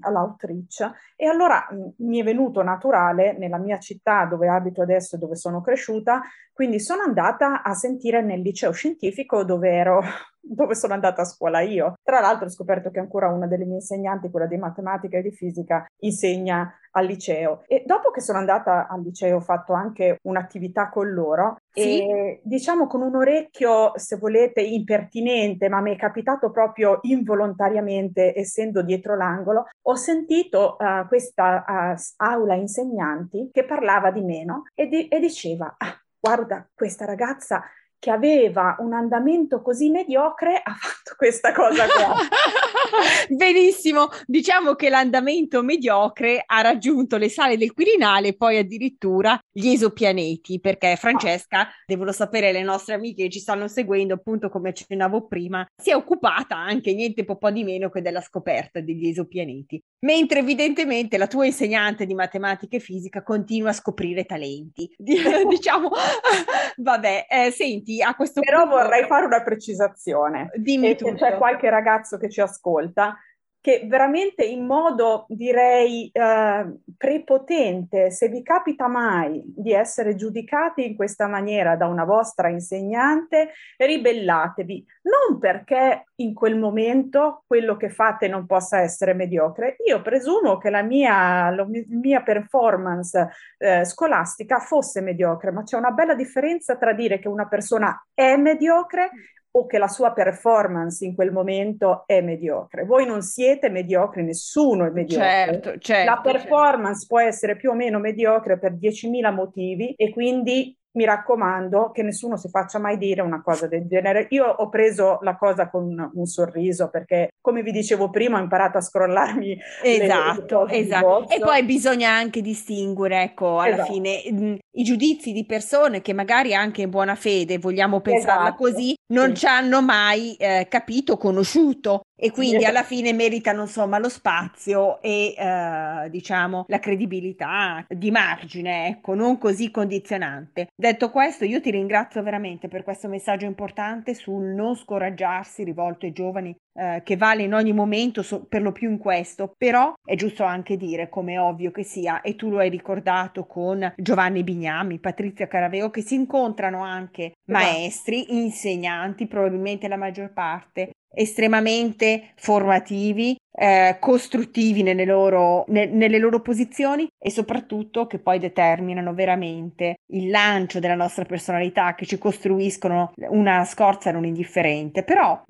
all'outreach. 0.00 0.90
E 1.16 1.26
allora 1.26 1.68
mi 1.98 2.20
è 2.20 2.24
venuto 2.24 2.62
naturale 2.62 3.36
nella 3.36 3.58
mia 3.58 3.78
città 3.78 4.24
dove 4.24 4.48
abito 4.48 4.82
adesso 4.82 5.16
e 5.16 5.18
dove 5.18 5.36
sono 5.36 5.60
cresciuta, 5.60 6.22
quindi 6.52 6.80
sono 6.80 7.02
andata 7.02 7.62
a 7.62 7.72
sentire 7.74 8.22
nel 8.22 8.40
liceo 8.40 8.72
scientifico 8.72 9.44
dove 9.44 9.70
ero 9.70 10.02
dove 10.50 10.74
sono 10.74 10.94
andata 10.94 11.22
a 11.22 11.24
scuola 11.24 11.60
io. 11.60 11.94
Tra 12.02 12.20
l'altro 12.20 12.46
ho 12.46 12.50
scoperto 12.50 12.90
che 12.90 12.98
ancora 12.98 13.28
una 13.28 13.46
delle 13.46 13.64
mie 13.64 13.76
insegnanti, 13.76 14.30
quella 14.30 14.46
di 14.46 14.56
matematica 14.56 15.18
e 15.18 15.22
di 15.22 15.30
fisica, 15.30 15.86
insegna 16.00 16.74
al 16.92 17.06
liceo. 17.06 17.62
E 17.68 17.84
dopo 17.86 18.10
che 18.10 18.20
sono 18.20 18.38
andata 18.38 18.88
al 18.88 19.02
liceo 19.02 19.36
ho 19.36 19.40
fatto 19.40 19.72
anche 19.72 20.18
un'attività 20.22 20.88
con 20.88 21.12
loro 21.12 21.58
sì. 21.70 22.00
e 22.00 22.40
diciamo 22.42 22.88
con 22.88 23.02
un 23.02 23.14
orecchio, 23.14 23.92
se 23.96 24.16
volete, 24.16 24.60
impertinente, 24.60 25.68
ma 25.68 25.80
mi 25.80 25.94
è 25.94 25.96
capitato 25.96 26.50
proprio 26.50 26.98
involontariamente, 27.02 28.36
essendo 28.36 28.82
dietro 28.82 29.14
l'angolo, 29.16 29.66
ho 29.82 29.94
sentito 29.94 30.76
uh, 30.78 31.06
questa 31.06 31.64
uh, 31.66 32.24
aula 32.24 32.54
insegnanti 32.54 33.50
che 33.52 33.64
parlava 33.64 34.10
di 34.10 34.22
meno 34.22 34.64
e, 34.74 34.88
di- 34.88 35.06
e 35.06 35.20
diceva, 35.20 35.74
ah, 35.78 35.96
guarda, 36.18 36.68
questa 36.74 37.04
ragazza 37.04 37.62
che 38.00 38.10
aveva 38.10 38.76
un 38.80 38.94
andamento 38.94 39.60
così 39.60 39.90
mediocre 39.90 40.60
ha 40.62 40.74
fatto 40.74 41.14
questa 41.16 41.52
cosa 41.52 41.84
qua. 41.86 42.14
Benissimo, 43.28 44.08
diciamo 44.26 44.74
che 44.74 44.88
l'andamento 44.88 45.62
mediocre 45.62 46.42
ha 46.44 46.62
raggiunto 46.62 47.18
le 47.18 47.28
sale 47.28 47.58
del 47.58 47.72
Quirinale, 47.72 48.34
poi 48.34 48.56
addirittura 48.56 49.38
gli 49.52 49.68
esopianeti, 49.68 50.60
perché 50.60 50.96
Francesca, 50.96 51.68
devono 51.86 52.10
sapere 52.10 52.52
le 52.52 52.62
nostre 52.62 52.94
amiche 52.94 53.24
che 53.24 53.30
ci 53.30 53.38
stanno 53.38 53.68
seguendo, 53.68 54.14
appunto 54.14 54.48
come 54.48 54.70
accennavo 54.70 55.26
prima, 55.26 55.66
si 55.76 55.90
è 55.90 55.94
occupata 55.94 56.56
anche 56.56 56.94
niente 56.94 57.24
po' 57.24 57.50
di 57.50 57.64
meno 57.64 57.90
che 57.90 58.00
della 58.00 58.22
scoperta 58.22 58.80
degli 58.80 59.08
esopianeti, 59.08 59.80
mentre 60.06 60.40
evidentemente 60.40 61.18
la 61.18 61.26
tua 61.26 61.44
insegnante 61.44 62.06
di 62.06 62.14
matematica 62.14 62.76
e 62.76 62.80
fisica 62.80 63.22
continua 63.22 63.70
a 63.70 63.74
scoprire 63.74 64.24
talenti. 64.24 64.90
diciamo, 64.96 65.90
vabbè, 66.76 67.26
eh, 67.28 67.50
senti, 67.50 67.89
a 68.00 68.14
questo 68.14 68.40
Però 68.40 68.62
punto... 68.62 68.76
vorrei 68.76 69.04
fare 69.06 69.26
una 69.26 69.42
precisazione. 69.42 70.50
Dimmi 70.54 70.90
e 70.90 70.94
tutto. 70.94 71.14
c'è 71.14 71.36
qualche 71.36 71.68
ragazzo 71.68 72.16
che 72.16 72.30
ci 72.30 72.40
ascolta 72.40 73.16
che 73.60 73.84
veramente 73.86 74.44
in 74.44 74.64
modo 74.64 75.26
direi 75.28 76.10
eh, 76.12 76.72
prepotente, 76.96 78.10
se 78.10 78.28
vi 78.28 78.42
capita 78.42 78.88
mai 78.88 79.42
di 79.44 79.72
essere 79.72 80.14
giudicati 80.14 80.86
in 80.86 80.96
questa 80.96 81.26
maniera 81.26 81.76
da 81.76 81.86
una 81.86 82.04
vostra 82.04 82.48
insegnante, 82.48 83.50
ribellatevi, 83.76 84.86
non 85.02 85.38
perché 85.38 86.06
in 86.16 86.32
quel 86.32 86.58
momento 86.58 87.42
quello 87.46 87.76
che 87.76 87.90
fate 87.90 88.28
non 88.28 88.46
possa 88.46 88.80
essere 88.80 89.12
mediocre. 89.12 89.76
Io 89.86 90.00
presumo 90.00 90.56
che 90.56 90.70
la 90.70 90.82
mia, 90.82 91.50
la 91.50 91.66
mia 91.88 92.22
performance 92.22 93.28
eh, 93.58 93.84
scolastica 93.84 94.58
fosse 94.58 95.00
mediocre, 95.00 95.50
ma 95.50 95.62
c'è 95.62 95.76
una 95.76 95.90
bella 95.90 96.14
differenza 96.14 96.76
tra 96.76 96.94
dire 96.94 97.18
che 97.18 97.28
una 97.28 97.46
persona 97.46 98.06
è 98.14 98.36
mediocre 98.36 99.10
o 99.52 99.66
che 99.66 99.78
la 99.78 99.88
sua 99.88 100.12
performance 100.12 101.04
in 101.04 101.14
quel 101.14 101.32
momento 101.32 102.04
è 102.06 102.20
mediocre. 102.20 102.84
Voi 102.84 103.06
non 103.06 103.22
siete 103.22 103.68
mediocri, 103.68 104.22
nessuno 104.22 104.86
è 104.86 104.90
mediocre. 104.90 105.28
Certo, 105.28 105.78
certo, 105.78 106.10
la 106.10 106.20
performance 106.20 107.00
certo. 107.00 107.06
può 107.08 107.20
essere 107.20 107.56
più 107.56 107.70
o 107.70 107.74
meno 107.74 107.98
mediocre 107.98 108.58
per 108.58 108.74
10.000 108.74 109.34
motivi 109.34 109.92
e 109.94 110.10
quindi 110.10 110.76
mi 110.92 111.04
raccomando 111.04 111.90
che 111.92 112.02
nessuno 112.02 112.36
si 112.36 112.48
faccia 112.48 112.78
mai 112.78 112.98
dire 112.98 113.22
una 113.22 113.42
cosa 113.42 113.66
del 113.66 113.86
genere. 113.86 114.26
Io 114.30 114.44
ho 114.46 114.68
preso 114.68 115.18
la 115.22 115.36
cosa 115.36 115.68
con 115.68 116.10
un 116.12 116.26
sorriso 116.26 116.88
perché, 116.88 117.30
come 117.40 117.62
vi 117.62 117.72
dicevo 117.72 118.10
prima, 118.10 118.38
ho 118.38 118.42
imparato 118.42 118.78
a 118.78 118.80
scrollarmi. 118.80 119.58
Esatto, 119.82 120.64
le, 120.64 120.72
le 120.72 120.78
esatto. 120.78 121.28
E 121.28 121.38
poi 121.38 121.64
bisogna 121.64 122.10
anche 122.10 122.40
distinguere, 122.40 123.22
ecco, 123.22 123.58
alla 123.58 123.74
esatto. 123.74 123.92
fine 123.92 124.22
mh, 124.30 124.44
mm, 124.44 124.54
i 124.72 124.82
giudizi 124.82 125.32
di 125.32 125.44
persone 125.46 126.00
che 126.00 126.12
magari 126.12 126.54
anche 126.54 126.82
in 126.82 126.90
buona 126.90 127.14
fede, 127.14 127.58
vogliamo 127.58 128.00
pensarla 128.00 128.48
esatto. 128.48 128.64
così, 128.64 128.94
non 129.12 129.28
sì. 129.28 129.36
ci 129.36 129.46
hanno 129.46 129.82
mai 129.82 130.34
eh, 130.34 130.66
capito, 130.68 131.16
conosciuto 131.16 132.02
e 132.20 132.30
quindi 132.30 132.66
alla 132.66 132.82
fine 132.82 133.12
meritano 133.14 133.62
insomma 133.62 133.98
lo 133.98 134.10
spazio 134.10 135.00
e 135.00 135.34
eh, 135.36 136.10
diciamo 136.10 136.66
la 136.68 136.78
credibilità 136.78 137.84
di 137.88 138.10
margine, 138.10 138.88
ecco, 138.88 139.14
non 139.14 139.38
così 139.38 139.70
condizionante. 139.70 140.68
Detto 140.74 141.10
questo, 141.10 141.46
io 141.46 141.60
ti 141.60 141.70
ringrazio 141.70 142.22
veramente 142.22 142.68
per 142.68 142.84
questo 142.84 143.08
messaggio 143.08 143.46
importante 143.46 144.14
sul 144.14 144.44
non 144.44 144.76
scoraggiarsi 144.76 145.64
rivolto 145.64 146.04
ai 146.04 146.12
giovani 146.12 146.54
eh, 146.74 147.02
che 147.04 147.16
vale 147.16 147.42
in 147.42 147.54
ogni 147.54 147.72
momento, 147.72 148.22
so, 148.22 148.44
per 148.44 148.62
lo 148.62 148.72
più 148.72 148.90
in 148.90 148.98
questo, 148.98 149.54
però 149.56 149.92
è 150.04 150.14
giusto 150.14 150.44
anche 150.44 150.76
dire, 150.76 151.08
come 151.08 151.38
ovvio 151.38 151.70
che 151.70 151.82
sia, 151.82 152.20
e 152.20 152.36
tu 152.36 152.48
lo 152.48 152.58
hai 152.58 152.68
ricordato 152.68 153.46
con 153.46 153.92
Giovanni 153.96 154.44
Bignami, 154.44 154.98
Patrizia 154.98 155.48
Caraveo, 155.48 155.90
che 155.90 156.02
si 156.02 156.14
incontrano 156.14 156.82
anche 156.82 157.32
esatto. 157.44 157.64
maestri, 157.64 158.36
insegnanti, 158.36 159.26
probabilmente 159.26 159.88
la 159.88 159.96
maggior 159.96 160.32
parte, 160.32 160.90
estremamente 161.12 162.32
formativi, 162.36 163.36
eh, 163.52 163.96
costruttivi 163.98 164.82
nelle 164.82 165.04
loro, 165.04 165.64
ne, 165.68 165.86
nelle 165.86 166.18
loro 166.18 166.40
posizioni 166.40 167.08
e 167.18 167.30
soprattutto 167.30 168.06
che 168.06 168.18
poi 168.18 168.38
determinano 168.38 169.12
veramente 169.12 169.96
il 170.12 170.30
lancio 170.30 170.78
della 170.78 170.94
nostra 170.94 171.24
personalità, 171.24 171.94
che 171.94 172.06
ci 172.06 172.16
costruiscono 172.16 173.12
una 173.28 173.64
scorza 173.64 174.12
non 174.12 174.24
indifferente. 174.24 175.02
Però 175.02 175.42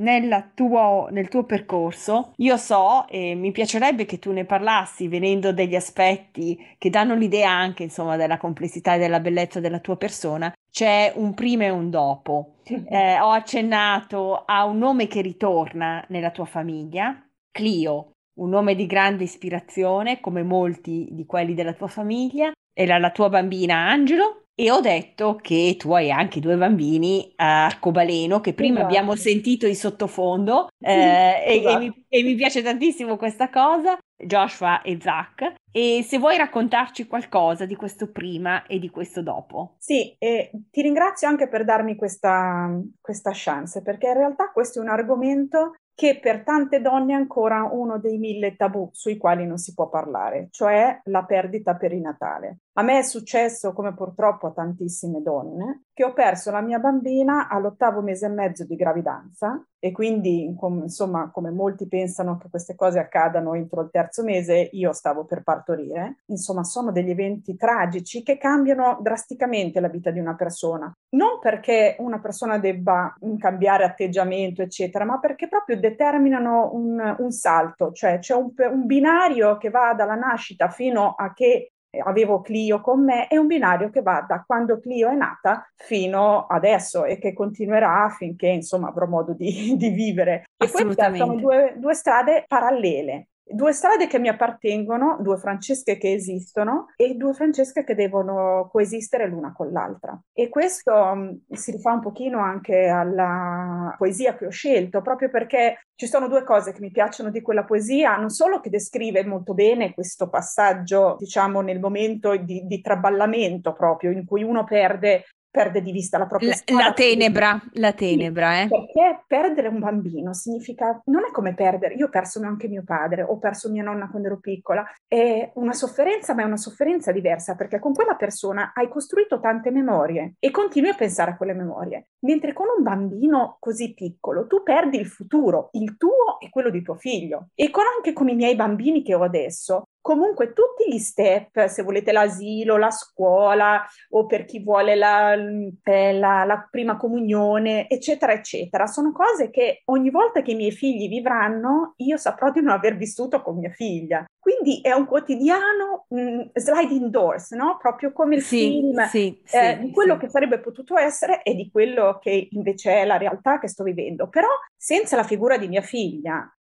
tuo, 0.55 1.09
nel 1.11 1.29
tuo 1.29 1.44
percorso 1.44 2.33
io 2.37 2.57
so 2.57 3.07
e 3.09 3.35
mi 3.35 3.53
piacerebbe 3.53 4.07
che 4.07 4.18
tu 4.18 4.33
ne 4.33 4.44
parlassi 4.44 5.09
venendo 5.09 5.53
degli 5.53 5.77
aspetti 5.77 6.59
che 6.79 6.90
danno 6.90 7.14
l'idea 7.14 7.51
anche 7.51 7.83
insomma 7.83 8.16
della 8.16 8.38
complessità 8.38 8.94
e 8.94 8.99
della 8.99 9.20
bellezza 9.20 9.61
della 9.61 9.79
tua 9.79 9.96
persona 9.96 10.53
c'è 10.70 11.12
un 11.16 11.35
prima 11.35 11.64
e 11.64 11.70
un 11.70 11.90
dopo. 11.90 12.54
Eh, 12.64 13.18
ho 13.18 13.30
accennato 13.30 14.44
a 14.44 14.64
un 14.64 14.78
nome 14.78 15.09
che 15.09 15.20
ritorna 15.20 16.04
nella 16.09 16.30
tua 16.30 16.44
famiglia, 16.44 17.20
Clio, 17.50 18.12
un 18.38 18.48
nome 18.48 18.74
di 18.74 18.87
grande 18.87 19.24
ispirazione, 19.24 20.20
come 20.20 20.42
molti 20.42 21.09
di 21.11 21.26
quelli 21.26 21.54
della 21.54 21.72
tua 21.72 21.88
famiglia, 21.88 22.52
era 22.72 22.98
la 22.98 23.11
tua 23.11 23.28
bambina 23.28 23.76
Angelo. 23.76 24.44
E 24.54 24.70
ho 24.70 24.80
detto 24.80 25.37
che 25.37 25.76
tu 25.78 25.92
hai 25.92 26.11
anche 26.11 26.38
due 26.38 26.54
bambini 26.54 27.33
a 27.37 27.64
arcobaleno 27.64 28.40
che 28.40 28.52
prima 28.52 28.80
esatto. 28.80 28.87
abbiamo 28.88 29.14
sentito 29.16 29.66
in 29.66 29.74
sottofondo 29.74 30.68
eh, 30.78 31.42
esatto. 31.46 31.46
e, 31.46 31.62
e, 31.64 31.78
mi, 31.78 32.04
e 32.09 32.22
mi 32.22 32.35
piace 32.35 32.62
tantissimo 32.62 33.16
questa 33.16 33.48
cosa. 33.48 33.98
Joshua 34.24 34.83
e 34.83 34.98
Zach. 35.00 35.54
E 35.72 36.02
se 36.02 36.18
vuoi 36.18 36.37
raccontarci 36.37 37.06
qualcosa 37.06 37.64
di 37.64 37.76
questo 37.76 38.11
prima 38.11 38.66
e 38.66 38.78
di 38.78 38.90
questo 38.90 39.22
dopo. 39.22 39.76
Sì, 39.78 40.16
e 40.18 40.50
ti 40.70 40.83
ringrazio 40.83 41.28
anche 41.28 41.48
per 41.48 41.64
darmi 41.64 41.94
questa, 41.94 42.76
questa 43.00 43.30
chance, 43.33 43.80
perché 43.83 44.09
in 44.09 44.14
realtà 44.14 44.50
questo 44.50 44.80
è 44.80 44.83
un 44.83 44.88
argomento 44.88 45.74
che 45.94 46.18
per 46.18 46.44
tante 46.44 46.80
donne 46.80 47.12
è 47.12 47.16
ancora 47.16 47.68
uno 47.70 47.98
dei 47.98 48.16
mille 48.16 48.56
tabù 48.56 48.88
sui 48.90 49.18
quali 49.18 49.46
non 49.46 49.59
si 49.59 49.74
può 49.74 49.90
parlare, 49.90 50.48
cioè 50.50 50.98
la 51.04 51.24
perdita 51.26 51.76
perinatale. 51.76 52.61
A 52.81 52.83
me 52.83 53.01
è 53.01 53.03
successo, 53.03 53.75
come 53.75 53.93
purtroppo 53.93 54.47
a 54.47 54.53
tantissime 54.53 55.21
donne, 55.21 55.83
che 55.93 56.03
ho 56.03 56.14
perso 56.14 56.51
la 56.51 56.62
mia 56.62 56.79
bambina 56.79 57.47
all'ottavo 57.51 58.01
mese 58.01 58.25
e 58.25 58.31
mezzo 58.31 58.64
di 58.64 58.75
gravidanza 58.75 59.62
e 59.79 59.93
quindi, 59.93 60.55
com- 60.59 60.85
insomma, 60.85 61.31
come 61.31 61.51
molti 61.51 61.87
pensano 61.88 62.38
che 62.38 62.49
queste 62.49 62.75
cose 62.75 62.99
accadano 62.99 63.53
entro 63.53 63.83
il 63.83 63.90
terzo 63.90 64.23
mese, 64.23 64.71
io 64.73 64.95
stavo 64.95 65.27
per 65.27 65.43
partorire. 65.43 66.23
Insomma, 66.29 66.64
sono 66.64 66.90
degli 66.90 67.11
eventi 67.11 67.55
tragici 67.55 68.23
che 68.23 68.38
cambiano 68.38 68.99
drasticamente 69.03 69.79
la 69.79 69.88
vita 69.88 70.11
di 70.11 70.19
una 70.19 70.35
persona. 70.35 70.90
Non 71.11 71.38
perché 71.38 71.97
una 71.99 72.19
persona 72.19 72.57
debba 72.57 73.14
cambiare 73.37 73.85
atteggiamento, 73.85 74.62
eccetera, 74.62 75.05
ma 75.05 75.19
perché 75.19 75.49
proprio 75.49 75.79
determinano 75.79 76.71
un, 76.73 77.16
un 77.19 77.31
salto, 77.31 77.93
cioè 77.93 78.21
c'è 78.21 78.35
un, 78.35 78.53
un 78.57 78.87
binario 78.87 79.59
che 79.59 79.69
va 79.69 79.93
dalla 79.93 80.14
nascita 80.14 80.71
fino 80.71 81.12
a 81.14 81.35
che 81.35 81.73
avevo 81.98 82.40
Clio 82.40 82.81
con 82.81 83.05
me, 83.05 83.26
è 83.26 83.37
un 83.37 83.46
binario 83.46 83.90
che 83.90 84.03
va 84.03 84.24
da 84.26 84.44
quando 84.46 84.79
Clio 84.79 85.09
è 85.09 85.14
nata 85.14 85.68
fino 85.74 86.46
adesso 86.46 87.05
e 87.05 87.18
che 87.18 87.33
continuerà 87.33 88.09
finché 88.16 88.48
insomma 88.48 88.88
avrò 88.88 89.07
modo 89.07 89.33
di, 89.33 89.74
di 89.76 89.88
vivere. 89.90 90.44
E 90.57 90.70
queste 90.70 91.16
sono 91.16 91.35
due, 91.35 91.74
due 91.76 91.94
strade 91.94 92.44
parallele 92.46 93.29
due 93.53 93.73
strade 93.73 94.07
che 94.07 94.19
mi 94.19 94.29
appartengono, 94.29 95.19
due 95.21 95.37
Francesche 95.37 95.99
che 95.99 96.13
esistono 96.13 96.87
e 96.97 97.15
due 97.15 97.35
Francesche 97.35 97.85
che 97.85 97.95
devono 97.95 98.69
coesistere 98.71 99.27
l'una 99.27 99.53
con 99.53 99.71
l'altra. 99.73 100.19
E 100.33 100.49
questo 100.49 100.93
um, 100.93 101.41
si 101.51 101.71
rifà 101.73 101.93
un 101.93 102.01
pochino 102.01 102.41
anche 102.41 102.87
alla 102.87 103.95
poesia 103.99 104.37
che 104.37 104.47
ho 104.47 104.51
scelto, 104.51 105.03
proprio 105.03 105.31
perché 105.31 105.87
ci 105.95 106.07
sono 106.07 106.29
due 106.29 106.45
cose 106.45 106.73
che 106.73 106.81
mi 106.81 106.91
piacciono 106.91 107.31
di 107.31 107.43
quella 107.43 107.65
poesia, 107.65 108.17
non 108.17 108.31
solo 108.31 108.61
che 108.61 108.71
descrive 108.71 109.25
molto 109.25 109.55
bene 109.55 109.93
questo 109.93 110.29
passaggio, 110.29 111.17
diciamo, 111.19 111.61
nel 111.61 111.81
momento 111.81 112.37
di, 112.37 112.67
di 112.67 112.81
traballamento 112.81 113.73
proprio, 113.73 114.11
in 114.11 114.25
cui 114.25 114.43
uno 114.43 114.65
perde 114.65 115.25
perde 115.51 115.83
di 115.83 115.93
vista 115.93 116.19
la 116.19 116.27
propria 116.27 116.53
storia. 116.53 116.87
La 116.87 116.93
tenebra, 116.93 117.63
la 117.73 117.93
tenebra, 117.93 118.63
eh. 118.63 118.69
Perché 118.69 119.25
perdere 119.27 119.69
un 119.69 119.81
bambino 119.81 120.33
significa, 120.33 121.01
non 121.07 121.25
è 121.25 121.31
come 121.31 121.55
perdere, 121.55 121.95
io 121.95 122.07
ho 122.07 122.09
perso 122.11 122.41
anche 122.41 122.69
mio 122.69 122.83
padre, 122.85 123.23
ho 123.23 123.39
perso 123.39 123.71
mia 123.71 123.83
nonna 123.83 124.09
quando 124.09 124.29
ero 124.29 124.39
piccola, 124.39 124.85
è 125.07 125.51
una 125.55 125.73
sofferenza, 125.73 126.35
ma 126.35 126.43
è 126.43 126.45
una 126.45 126.57
sofferenza 126.57 127.13
diversa, 127.13 127.57
perché 127.57 127.79
con 127.79 127.93
quella 127.93 128.15
persona 128.15 128.73
hai 128.75 128.89
costruito 128.89 129.41
tante 129.41 129.71
memorie 129.71 130.35
e 130.39 130.51
continui 130.51 130.91
a 130.91 130.95
pensare 130.95 131.33
a 131.33 131.37
quelle 131.37 131.55
memorie, 131.55 132.09
mentre 132.21 132.53
con 132.53 132.67
un 132.77 132.83
bambino 132.83 133.57
così 133.59 133.93
piccolo 133.93 134.47
tu 134.47 134.63
perdi 134.63 134.99
il 134.99 135.07
futuro, 135.07 135.71
il 135.73 135.97
tuo 135.97 136.39
e 136.41 136.49
quello 136.51 136.71
di 136.71 136.83
tuo 136.83 136.95
figlio. 136.95 137.49
E 137.55 137.71
con, 137.71 137.85
anche 137.97 138.13
con 138.13 138.29
i 138.29 138.35
miei 138.35 138.57
bambini 138.57 139.03
che 139.03 139.15
ho 139.15 139.23
adesso, 139.23 139.85
comunque 140.01 140.53
tutti 140.53 140.91
gli 140.91 140.99
step, 140.99 141.67
se 141.67 141.83
volete 141.83 142.13
l'asilo, 142.13 142.77
la 142.77 142.91
scuola 142.91 143.85
o 144.11 144.27
per 144.27 144.45
chi 144.45 144.63
vuole 144.63 144.95
la, 144.95 145.35
eh, 145.35 146.13
la, 146.13 146.45
la, 146.45 146.69
prima 146.71 146.97
comunione, 146.97 147.89
eccetera, 147.89 148.33
eccetera, 148.33 148.87
sono 148.87 149.13
cose 149.13 149.51
che 149.51 149.83
ogni 149.87 150.11
volta 150.11 150.43
che 150.43 150.53
i 150.53 150.57
miei 150.57 150.73
figli 150.73 151.09
vivranno 151.09 151.95
io 151.99 152.17
saprò 152.17 152.51
di 152.51 152.61
non 152.61 152.71
aver 152.71 152.97
vissuto 152.97 153.43
con 153.43 153.59
mia 153.59 153.71
figlia. 153.71 154.25
Quindi 154.39 154.81
è 154.81 154.93
un 154.93 155.07
quotidiano 155.07 156.07
mh, 156.09 156.21
mm, 156.21 156.41
sliding 156.55 157.09
doors, 157.09 157.51
no? 157.51 157.77
Proprio 157.79 158.13
come 158.13 158.37
il 158.37 158.43
sì, 158.43 158.57
film, 158.57 159.07
sì, 159.07 159.39
eh, 159.51 159.77
sì, 159.77 159.79
di 159.81 159.91
quello 159.91 160.17
che 160.17 160.29
sarebbe 160.31 160.61
potuto 160.61 160.97
essere 160.97 161.43
e 161.43 161.55
di 161.55 161.71
quello 161.71 162.19
che 162.21 162.49
invece 162.51 163.03
è 163.03 163.05
la 163.05 163.19
realtà 163.19 163.59
che 163.59 163.69
sto 163.69 163.85
vivendo. 163.85 164.29
Però 164.29 164.49
senza 164.75 165.15
la 165.15 165.25
figura 165.25 165.59
di 165.59 165.69
mia 165.69 165.83
figlia, 165.83 166.51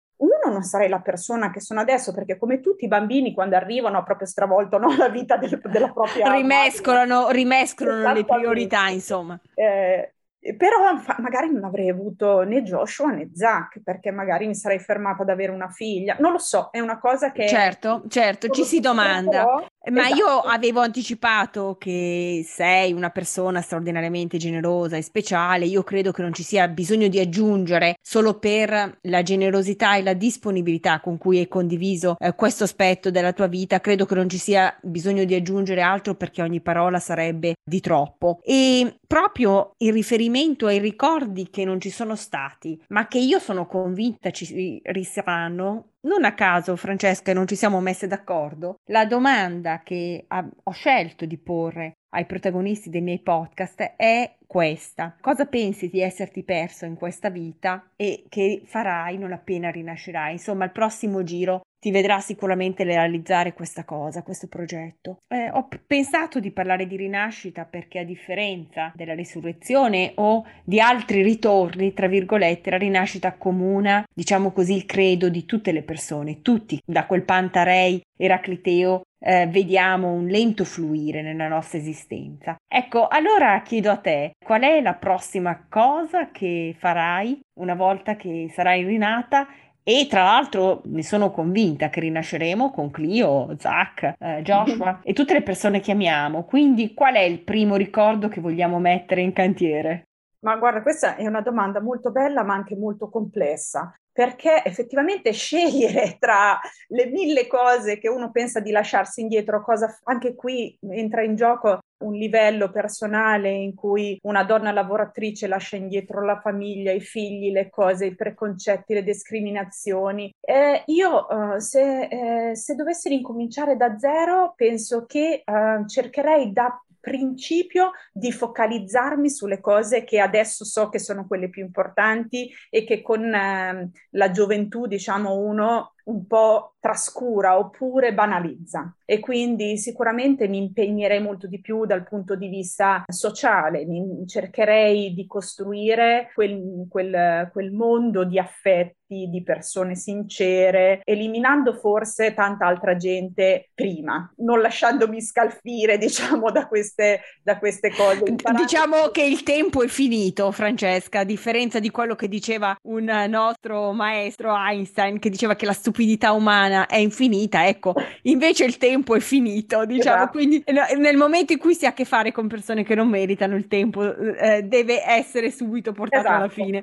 uno 0.42 0.52
non 0.52 0.62
sarei 0.62 0.88
la 0.88 1.00
persona 1.00 1.50
che 1.50 1.60
sono 1.60 1.80
adesso, 1.80 2.12
perché 2.12 2.38
come 2.38 2.60
tutti 2.60 2.84
i 2.84 2.88
bambini 2.88 3.34
quando 3.34 3.56
arrivano 3.56 4.02
proprio 4.02 4.26
stravolto 4.26 4.78
no, 4.78 4.96
la 4.96 5.08
vita 5.08 5.36
del, 5.36 5.60
della 5.64 5.90
propria... 5.90 6.32
rimescolano, 6.32 7.30
rimescolano 7.30 8.12
le 8.12 8.24
priorità, 8.24 8.88
insomma. 8.88 9.38
Eh, 9.54 10.14
però 10.56 10.78
magari 11.18 11.52
non 11.52 11.64
avrei 11.64 11.90
avuto 11.90 12.40
né 12.44 12.62
Joshua 12.62 13.10
né 13.10 13.28
Zach, 13.34 13.82
perché 13.84 14.10
magari 14.10 14.46
mi 14.46 14.54
sarei 14.54 14.78
fermata 14.78 15.22
ad 15.22 15.28
avere 15.28 15.52
una 15.52 15.68
figlia. 15.68 16.16
Non 16.18 16.32
lo 16.32 16.38
so, 16.38 16.70
è 16.72 16.80
una 16.80 16.98
cosa 16.98 17.30
che... 17.30 17.46
Certo, 17.46 18.04
certo, 18.08 18.48
ci 18.48 18.64
si 18.64 18.80
domanda. 18.80 19.44
Però, 19.44 19.66
ma 19.88 20.02
esatto. 20.02 20.16
io 20.16 20.26
avevo 20.40 20.80
anticipato 20.80 21.76
che 21.78 22.44
sei 22.46 22.92
una 22.92 23.10
persona 23.10 23.62
straordinariamente 23.62 24.36
generosa 24.36 24.96
e 24.96 25.02
speciale, 25.02 25.64
io 25.64 25.82
credo 25.82 26.12
che 26.12 26.20
non 26.22 26.34
ci 26.34 26.42
sia 26.42 26.68
bisogno 26.68 27.08
di 27.08 27.18
aggiungere 27.18 27.96
solo 28.02 28.38
per 28.38 28.98
la 29.02 29.22
generosità 29.22 29.96
e 29.96 30.02
la 30.02 30.12
disponibilità 30.12 31.00
con 31.00 31.16
cui 31.16 31.38
hai 31.38 31.48
condiviso 31.48 32.16
eh, 32.18 32.34
questo 32.34 32.64
aspetto 32.64 33.10
della 33.10 33.32
tua 33.32 33.46
vita, 33.46 33.80
credo 33.80 34.04
che 34.04 34.14
non 34.14 34.28
ci 34.28 34.38
sia 34.38 34.76
bisogno 34.82 35.24
di 35.24 35.34
aggiungere 35.34 35.80
altro 35.80 36.14
perché 36.14 36.42
ogni 36.42 36.60
parola 36.60 36.98
sarebbe 36.98 37.54
di 37.64 37.80
troppo. 37.80 38.40
E 38.42 38.98
proprio 39.06 39.72
in 39.78 39.92
riferimento 39.92 40.66
ai 40.66 40.78
ricordi 40.78 41.48
che 41.50 41.64
non 41.64 41.80
ci 41.80 41.90
sono 41.90 42.16
stati, 42.16 42.78
ma 42.88 43.06
che 43.06 43.18
io 43.18 43.38
sono 43.38 43.66
convinta 43.66 44.30
ci 44.30 44.80
risaranno, 44.84 45.90
non 46.02 46.24
a 46.24 46.34
caso, 46.34 46.76
Francesca, 46.76 47.32
non 47.32 47.46
ci 47.46 47.56
siamo 47.56 47.80
messe 47.80 48.06
d'accordo. 48.06 48.76
La 48.86 49.04
domanda 49.06 49.82
che 49.82 50.26
ho 50.28 50.70
scelto 50.70 51.26
di 51.26 51.38
porre 51.38 51.92
ai 52.12 52.26
protagonisti 52.26 52.90
dei 52.90 53.02
miei 53.02 53.20
podcast 53.20 53.94
è 53.96 54.36
questa. 54.46 55.14
Cosa 55.20 55.46
pensi 55.46 55.88
di 55.88 56.00
esserti 56.00 56.42
perso 56.42 56.84
in 56.84 56.96
questa 56.96 57.30
vita 57.30 57.90
e 57.96 58.24
che 58.28 58.62
farai 58.64 59.16
non 59.18 59.32
appena 59.32 59.70
rinascerai? 59.70 60.32
Insomma, 60.32 60.64
il 60.64 60.72
prossimo 60.72 61.22
giro 61.22 61.60
ti 61.80 61.90
vedrà 61.90 62.20
sicuramente 62.20 62.84
realizzare 62.84 63.54
questa 63.54 63.84
cosa, 63.84 64.22
questo 64.22 64.46
progetto. 64.46 65.20
Eh, 65.28 65.50
ho 65.50 65.66
p- 65.66 65.80
pensato 65.84 66.38
di 66.38 66.50
parlare 66.50 66.86
di 66.86 66.96
rinascita 66.96 67.64
perché 67.64 68.00
a 68.00 68.04
differenza 68.04 68.92
della 68.94 69.14
risurrezione 69.14 70.12
o 70.16 70.44
di 70.62 70.78
altri 70.78 71.22
ritorni, 71.22 71.94
tra 71.94 72.06
virgolette, 72.06 72.70
la 72.70 72.76
rinascita 72.76 73.28
accomuna, 73.28 74.04
diciamo 74.14 74.52
così, 74.52 74.74
il 74.74 74.84
credo 74.84 75.30
di 75.30 75.46
tutte 75.46 75.72
le 75.72 75.82
persone, 75.82 76.42
tutti, 76.42 76.80
da 76.84 77.06
quel 77.06 77.24
Pantarei 77.24 78.00
Eracliteo 78.16 79.02
eh, 79.22 79.46
vediamo 79.46 80.12
un 80.12 80.26
lento 80.26 80.64
fluire 80.64 81.22
nella 81.22 81.48
nostra 81.48 81.78
esistenza. 81.78 82.56
Ecco, 82.66 83.06
allora 83.08 83.60
chiedo 83.62 83.90
a 83.90 83.96
te, 83.96 84.32
qual 84.42 84.62
è 84.62 84.80
la 84.80 84.94
prossima 84.94 85.66
cosa 85.68 86.30
che 86.30 86.74
farai 86.78 87.40
una 87.58 87.74
volta 87.74 88.16
che 88.16 88.50
sarai 88.52 88.84
rinata 88.84 89.46
e 89.82 90.06
tra 90.08 90.24
l'altro 90.24 90.82
ne 90.84 91.02
sono 91.02 91.30
convinta 91.30 91.88
che 91.88 92.00
rinasceremo 92.00 92.70
con 92.70 92.90
Clio, 92.90 93.54
Zach, 93.58 94.14
eh, 94.18 94.42
Joshua 94.42 95.00
e 95.04 95.12
tutte 95.12 95.32
le 95.32 95.42
persone 95.42 95.80
che 95.80 95.92
amiamo. 95.92 96.44
Quindi 96.44 96.94
qual 96.94 97.14
è 97.14 97.20
il 97.20 97.40
primo 97.40 97.76
ricordo 97.76 98.28
che 98.28 98.40
vogliamo 98.40 98.78
mettere 98.78 99.20
in 99.22 99.32
cantiere? 99.32 100.08
Ma 100.40 100.56
guarda, 100.56 100.82
questa 100.82 101.16
è 101.16 101.26
una 101.26 101.42
domanda 101.42 101.80
molto 101.80 102.10
bella 102.10 102.42
ma 102.42 102.54
anche 102.54 102.74
molto 102.74 103.10
complessa, 103.10 103.94
perché 104.10 104.62
effettivamente 104.64 105.32
scegliere 105.32 106.16
tra 106.20 106.58
le 106.88 107.06
mille 107.06 107.46
cose 107.46 107.98
che 107.98 108.08
uno 108.08 108.30
pensa 108.30 108.60
di 108.60 108.70
lasciarsi 108.70 109.20
indietro, 109.20 109.62
cosa 109.62 109.98
anche 110.04 110.34
qui 110.34 110.78
entra 110.88 111.22
in 111.22 111.36
gioco 111.36 111.79
un 112.00 112.14
livello 112.14 112.70
personale 112.70 113.50
in 113.50 113.74
cui 113.74 114.18
una 114.22 114.44
donna 114.44 114.72
lavoratrice 114.72 115.46
lascia 115.46 115.76
indietro 115.76 116.24
la 116.24 116.40
famiglia, 116.40 116.92
i 116.92 117.00
figli, 117.00 117.50
le 117.50 117.70
cose, 117.70 118.06
i 118.06 118.14
preconcetti, 118.14 118.94
le 118.94 119.02
discriminazioni. 119.02 120.34
Eh, 120.40 120.82
io 120.86 121.28
eh, 121.28 121.60
se, 121.60 122.50
eh, 122.50 122.56
se, 122.56 122.74
dovessi 122.74 123.08
ricominciare 123.08 123.76
da 123.76 123.98
zero, 123.98 124.54
penso 124.56 125.06
che 125.06 125.42
eh, 125.44 125.84
cercherei 125.86 126.52
da 126.52 126.82
principio 127.00 127.92
di 128.12 128.30
focalizzarmi 128.30 129.30
sulle 129.30 129.60
cose 129.60 130.04
che 130.04 130.20
adesso 130.20 130.64
so 130.64 130.90
che 130.90 130.98
sono 130.98 131.26
quelle 131.26 131.48
più 131.48 131.64
importanti 131.64 132.50
e 132.68 132.84
che 132.84 133.00
con 133.00 133.24
eh, 133.24 133.90
la 134.10 134.30
gioventù, 134.30 134.86
diciamo, 134.86 135.38
uno 135.38 135.94
un 136.04 136.26
po' 136.26 136.74
trascura 136.80 137.58
oppure 137.58 138.14
banalizza 138.14 138.94
e 139.04 139.20
quindi 139.20 139.76
sicuramente 139.76 140.48
mi 140.48 140.58
impegnerei 140.58 141.20
molto 141.20 141.46
di 141.46 141.60
più 141.60 141.84
dal 141.84 142.04
punto 142.04 142.36
di 142.36 142.48
vista 142.48 143.04
sociale, 143.08 143.84
mi 143.84 144.26
cercherei 144.26 145.12
di 145.12 145.26
costruire 145.26 146.30
quel, 146.34 146.86
quel, 146.88 147.50
quel 147.52 147.72
mondo 147.72 148.24
di 148.24 148.38
affetti 148.38 148.98
di 149.10 149.42
persone 149.42 149.96
sincere, 149.96 151.00
eliminando 151.04 151.74
forse 151.74 152.32
tanta 152.32 152.66
altra 152.66 152.94
gente 152.94 153.70
prima, 153.74 154.32
non 154.36 154.60
lasciandomi 154.60 155.20
scalfire, 155.20 155.98
diciamo, 155.98 156.52
da 156.52 156.68
queste, 156.68 157.22
da 157.42 157.58
queste 157.58 157.90
cose. 157.90 158.22
Imparando... 158.28 158.62
Diciamo 158.62 159.08
che 159.08 159.24
il 159.24 159.42
tempo 159.42 159.82
è 159.82 159.88
finito, 159.88 160.52
Francesca, 160.52 161.20
a 161.20 161.24
differenza 161.24 161.80
di 161.80 161.90
quello 161.90 162.14
che 162.14 162.28
diceva 162.28 162.76
un 162.82 163.26
nostro 163.28 163.90
maestro 163.90 164.54
Einstein, 164.54 165.18
che 165.18 165.28
diceva 165.28 165.56
che 165.56 165.66
la 165.66 165.72
stupidità 165.72 165.89
stupidità 165.90 166.32
umana 166.32 166.86
è 166.86 166.96
infinita, 166.96 167.66
ecco, 167.66 167.94
invece 168.22 168.64
il 168.64 168.78
tempo 168.78 169.16
è 169.16 169.20
finito, 169.20 169.84
diciamo, 169.84 170.16
esatto. 170.16 170.30
quindi 170.30 170.62
nel 170.96 171.16
momento 171.16 171.52
in 171.52 171.58
cui 171.58 171.74
si 171.74 171.84
ha 171.84 171.88
a 171.88 171.92
che 171.92 172.04
fare 172.04 172.30
con 172.30 172.46
persone 172.46 172.84
che 172.84 172.94
non 172.94 173.08
meritano 173.08 173.56
il 173.56 173.66
tempo, 173.66 174.14
eh, 174.14 174.62
deve 174.62 175.04
essere 175.04 175.50
subito 175.50 175.92
portato 175.92 176.26
esatto. 176.26 176.42
alla 176.42 176.48
fine. 176.48 176.82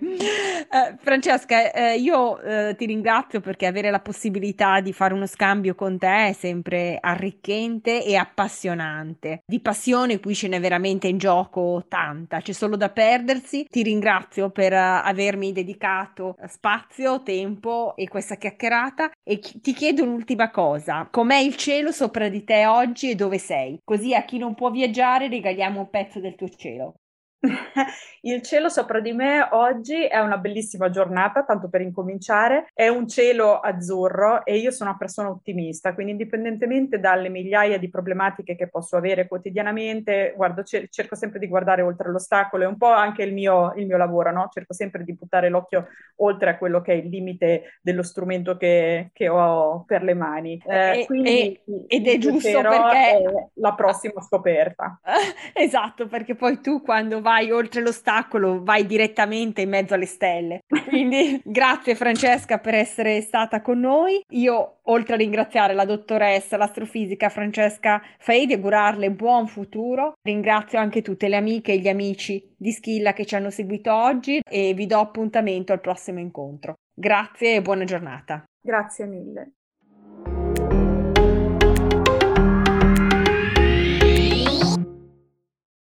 Eh, 0.67 0.95
Francesca, 0.99 1.71
eh, 1.71 1.97
io 1.97 2.39
eh, 2.41 2.75
ti 2.77 2.85
ringrazio 2.85 3.39
perché 3.39 3.65
avere 3.65 3.89
la 3.89 3.99
possibilità 3.99 4.81
di 4.81 4.91
fare 4.91 5.13
uno 5.13 5.25
scambio 5.25 5.75
con 5.75 5.97
te 5.97 6.27
è 6.27 6.33
sempre 6.33 6.97
arricchente 6.99 8.03
e 8.03 8.15
appassionante. 8.17 9.43
Di 9.45 9.61
passione 9.61 10.19
qui 10.19 10.35
ce 10.35 10.49
n'è 10.49 10.59
veramente 10.59 11.07
in 11.07 11.17
gioco 11.17 11.85
tanta, 11.87 12.41
c'è 12.41 12.51
solo 12.51 12.75
da 12.75 12.89
perdersi. 12.89 13.65
Ti 13.69 13.81
ringrazio 13.83 14.49
per 14.49 14.73
uh, 14.73 15.01
avermi 15.03 15.53
dedicato 15.53 16.35
spazio, 16.47 17.23
tempo 17.23 17.95
e 17.95 18.07
questa 18.09 18.35
chiacchierata 18.35 18.96
e 19.23 19.39
ti 19.39 19.73
chiedo 19.73 20.03
un'ultima 20.03 20.49
cosa. 20.51 21.07
Com'è 21.09 21.37
il 21.37 21.55
cielo 21.55 21.91
sopra 21.91 22.29
di 22.29 22.43
te 22.43 22.65
oggi 22.65 23.09
e 23.11 23.15
dove 23.15 23.37
sei? 23.37 23.79
Così 23.83 24.13
a 24.13 24.23
chi 24.25 24.37
non 24.37 24.55
può 24.55 24.69
viaggiare 24.71 25.27
regaliamo 25.27 25.79
un 25.79 25.89
pezzo 25.89 26.19
del 26.19 26.35
tuo 26.35 26.49
cielo. 26.49 26.95
Il 28.21 28.41
cielo 28.41 28.67
sopra 28.67 28.99
di 28.99 29.13
me 29.13 29.47
oggi 29.51 30.05
è 30.05 30.19
una 30.19 30.37
bellissima 30.37 30.89
giornata, 30.89 31.43
tanto 31.43 31.69
per 31.69 31.81
incominciare, 31.81 32.69
è 32.73 32.87
un 32.87 33.07
cielo 33.07 33.59
azzurro 33.59 34.43
e 34.45 34.57
io 34.57 34.71
sono 34.71 34.89
una 34.89 34.97
persona 34.97 35.29
ottimista, 35.29 35.93
quindi 35.93 36.13
indipendentemente 36.13 36.99
dalle 36.99 37.29
migliaia 37.29 37.77
di 37.77 37.89
problematiche 37.89 38.55
che 38.55 38.67
posso 38.67 38.97
avere 38.97 39.27
quotidianamente, 39.27 40.33
guardo, 40.35 40.63
cer- 40.63 40.89
cerco 40.89 41.15
sempre 41.15 41.39
di 41.39 41.47
guardare 41.47 41.81
oltre 41.83 42.09
l'ostacolo, 42.09 42.63
è 42.63 42.67
un 42.67 42.77
po' 42.77 42.87
anche 42.91 43.23
il 43.23 43.33
mio, 43.33 43.73
il 43.75 43.85
mio 43.85 43.97
lavoro, 43.97 44.31
no? 44.31 44.49
cerco 44.51 44.73
sempre 44.73 45.03
di 45.03 45.13
buttare 45.13 45.49
l'occhio 45.49 45.87
oltre 46.17 46.49
a 46.49 46.57
quello 46.57 46.81
che 46.81 46.93
è 46.93 46.95
il 46.95 47.09
limite 47.09 47.77
dello 47.81 48.03
strumento 48.03 48.57
che, 48.57 49.11
che 49.13 49.29
ho 49.29 49.83
per 49.85 50.03
le 50.03 50.15
mani. 50.15 50.61
Eh, 50.65 51.03
quindi, 51.05 51.29
e, 51.29 51.85
ed 51.87 52.07
è 52.07 52.17
giusto 52.17 52.61
perché... 52.61 52.95
È 52.97 53.47
la 53.55 53.73
prossima 53.73 54.21
scoperta. 54.21 54.99
esatto, 55.53 56.07
perché 56.07 56.35
poi 56.35 56.59
tu 56.61 56.81
quando 56.81 57.21
vai 57.27 57.51
oltre 57.51 57.81
l'ostacolo, 57.81 58.63
vai 58.63 58.85
direttamente 58.85 59.59
in 59.59 59.67
mezzo 59.67 59.93
alle 59.93 60.05
stelle. 60.05 60.61
Quindi 60.87 61.41
grazie 61.43 61.93
Francesca 61.93 62.57
per 62.57 62.73
essere 62.73 63.19
stata 63.19 63.61
con 63.61 63.81
noi. 63.81 64.21
Io, 64.29 64.79
oltre 64.83 65.15
a 65.15 65.17
ringraziare 65.17 65.73
la 65.73 65.83
dottoressa, 65.83 66.55
l'astrofisica 66.55 67.27
Francesca 67.27 68.01
Fei, 68.17 68.45
di 68.45 68.53
augurarle 68.53 69.11
buon 69.11 69.47
futuro, 69.47 70.13
ringrazio 70.21 70.79
anche 70.79 71.01
tutte 71.01 71.27
le 71.27 71.35
amiche 71.35 71.73
e 71.73 71.79
gli 71.79 71.89
amici 71.89 72.41
di 72.55 72.71
Schilla 72.71 73.11
che 73.11 73.25
ci 73.25 73.35
hanno 73.35 73.49
seguito 73.49 73.93
oggi 73.93 74.39
e 74.49 74.73
vi 74.73 74.85
do 74.85 74.99
appuntamento 74.99 75.73
al 75.73 75.81
prossimo 75.81 76.19
incontro. 76.19 76.75
Grazie 76.93 77.55
e 77.55 77.61
buona 77.61 77.83
giornata. 77.83 78.45
Grazie 78.61 79.05
mille. 79.05 79.51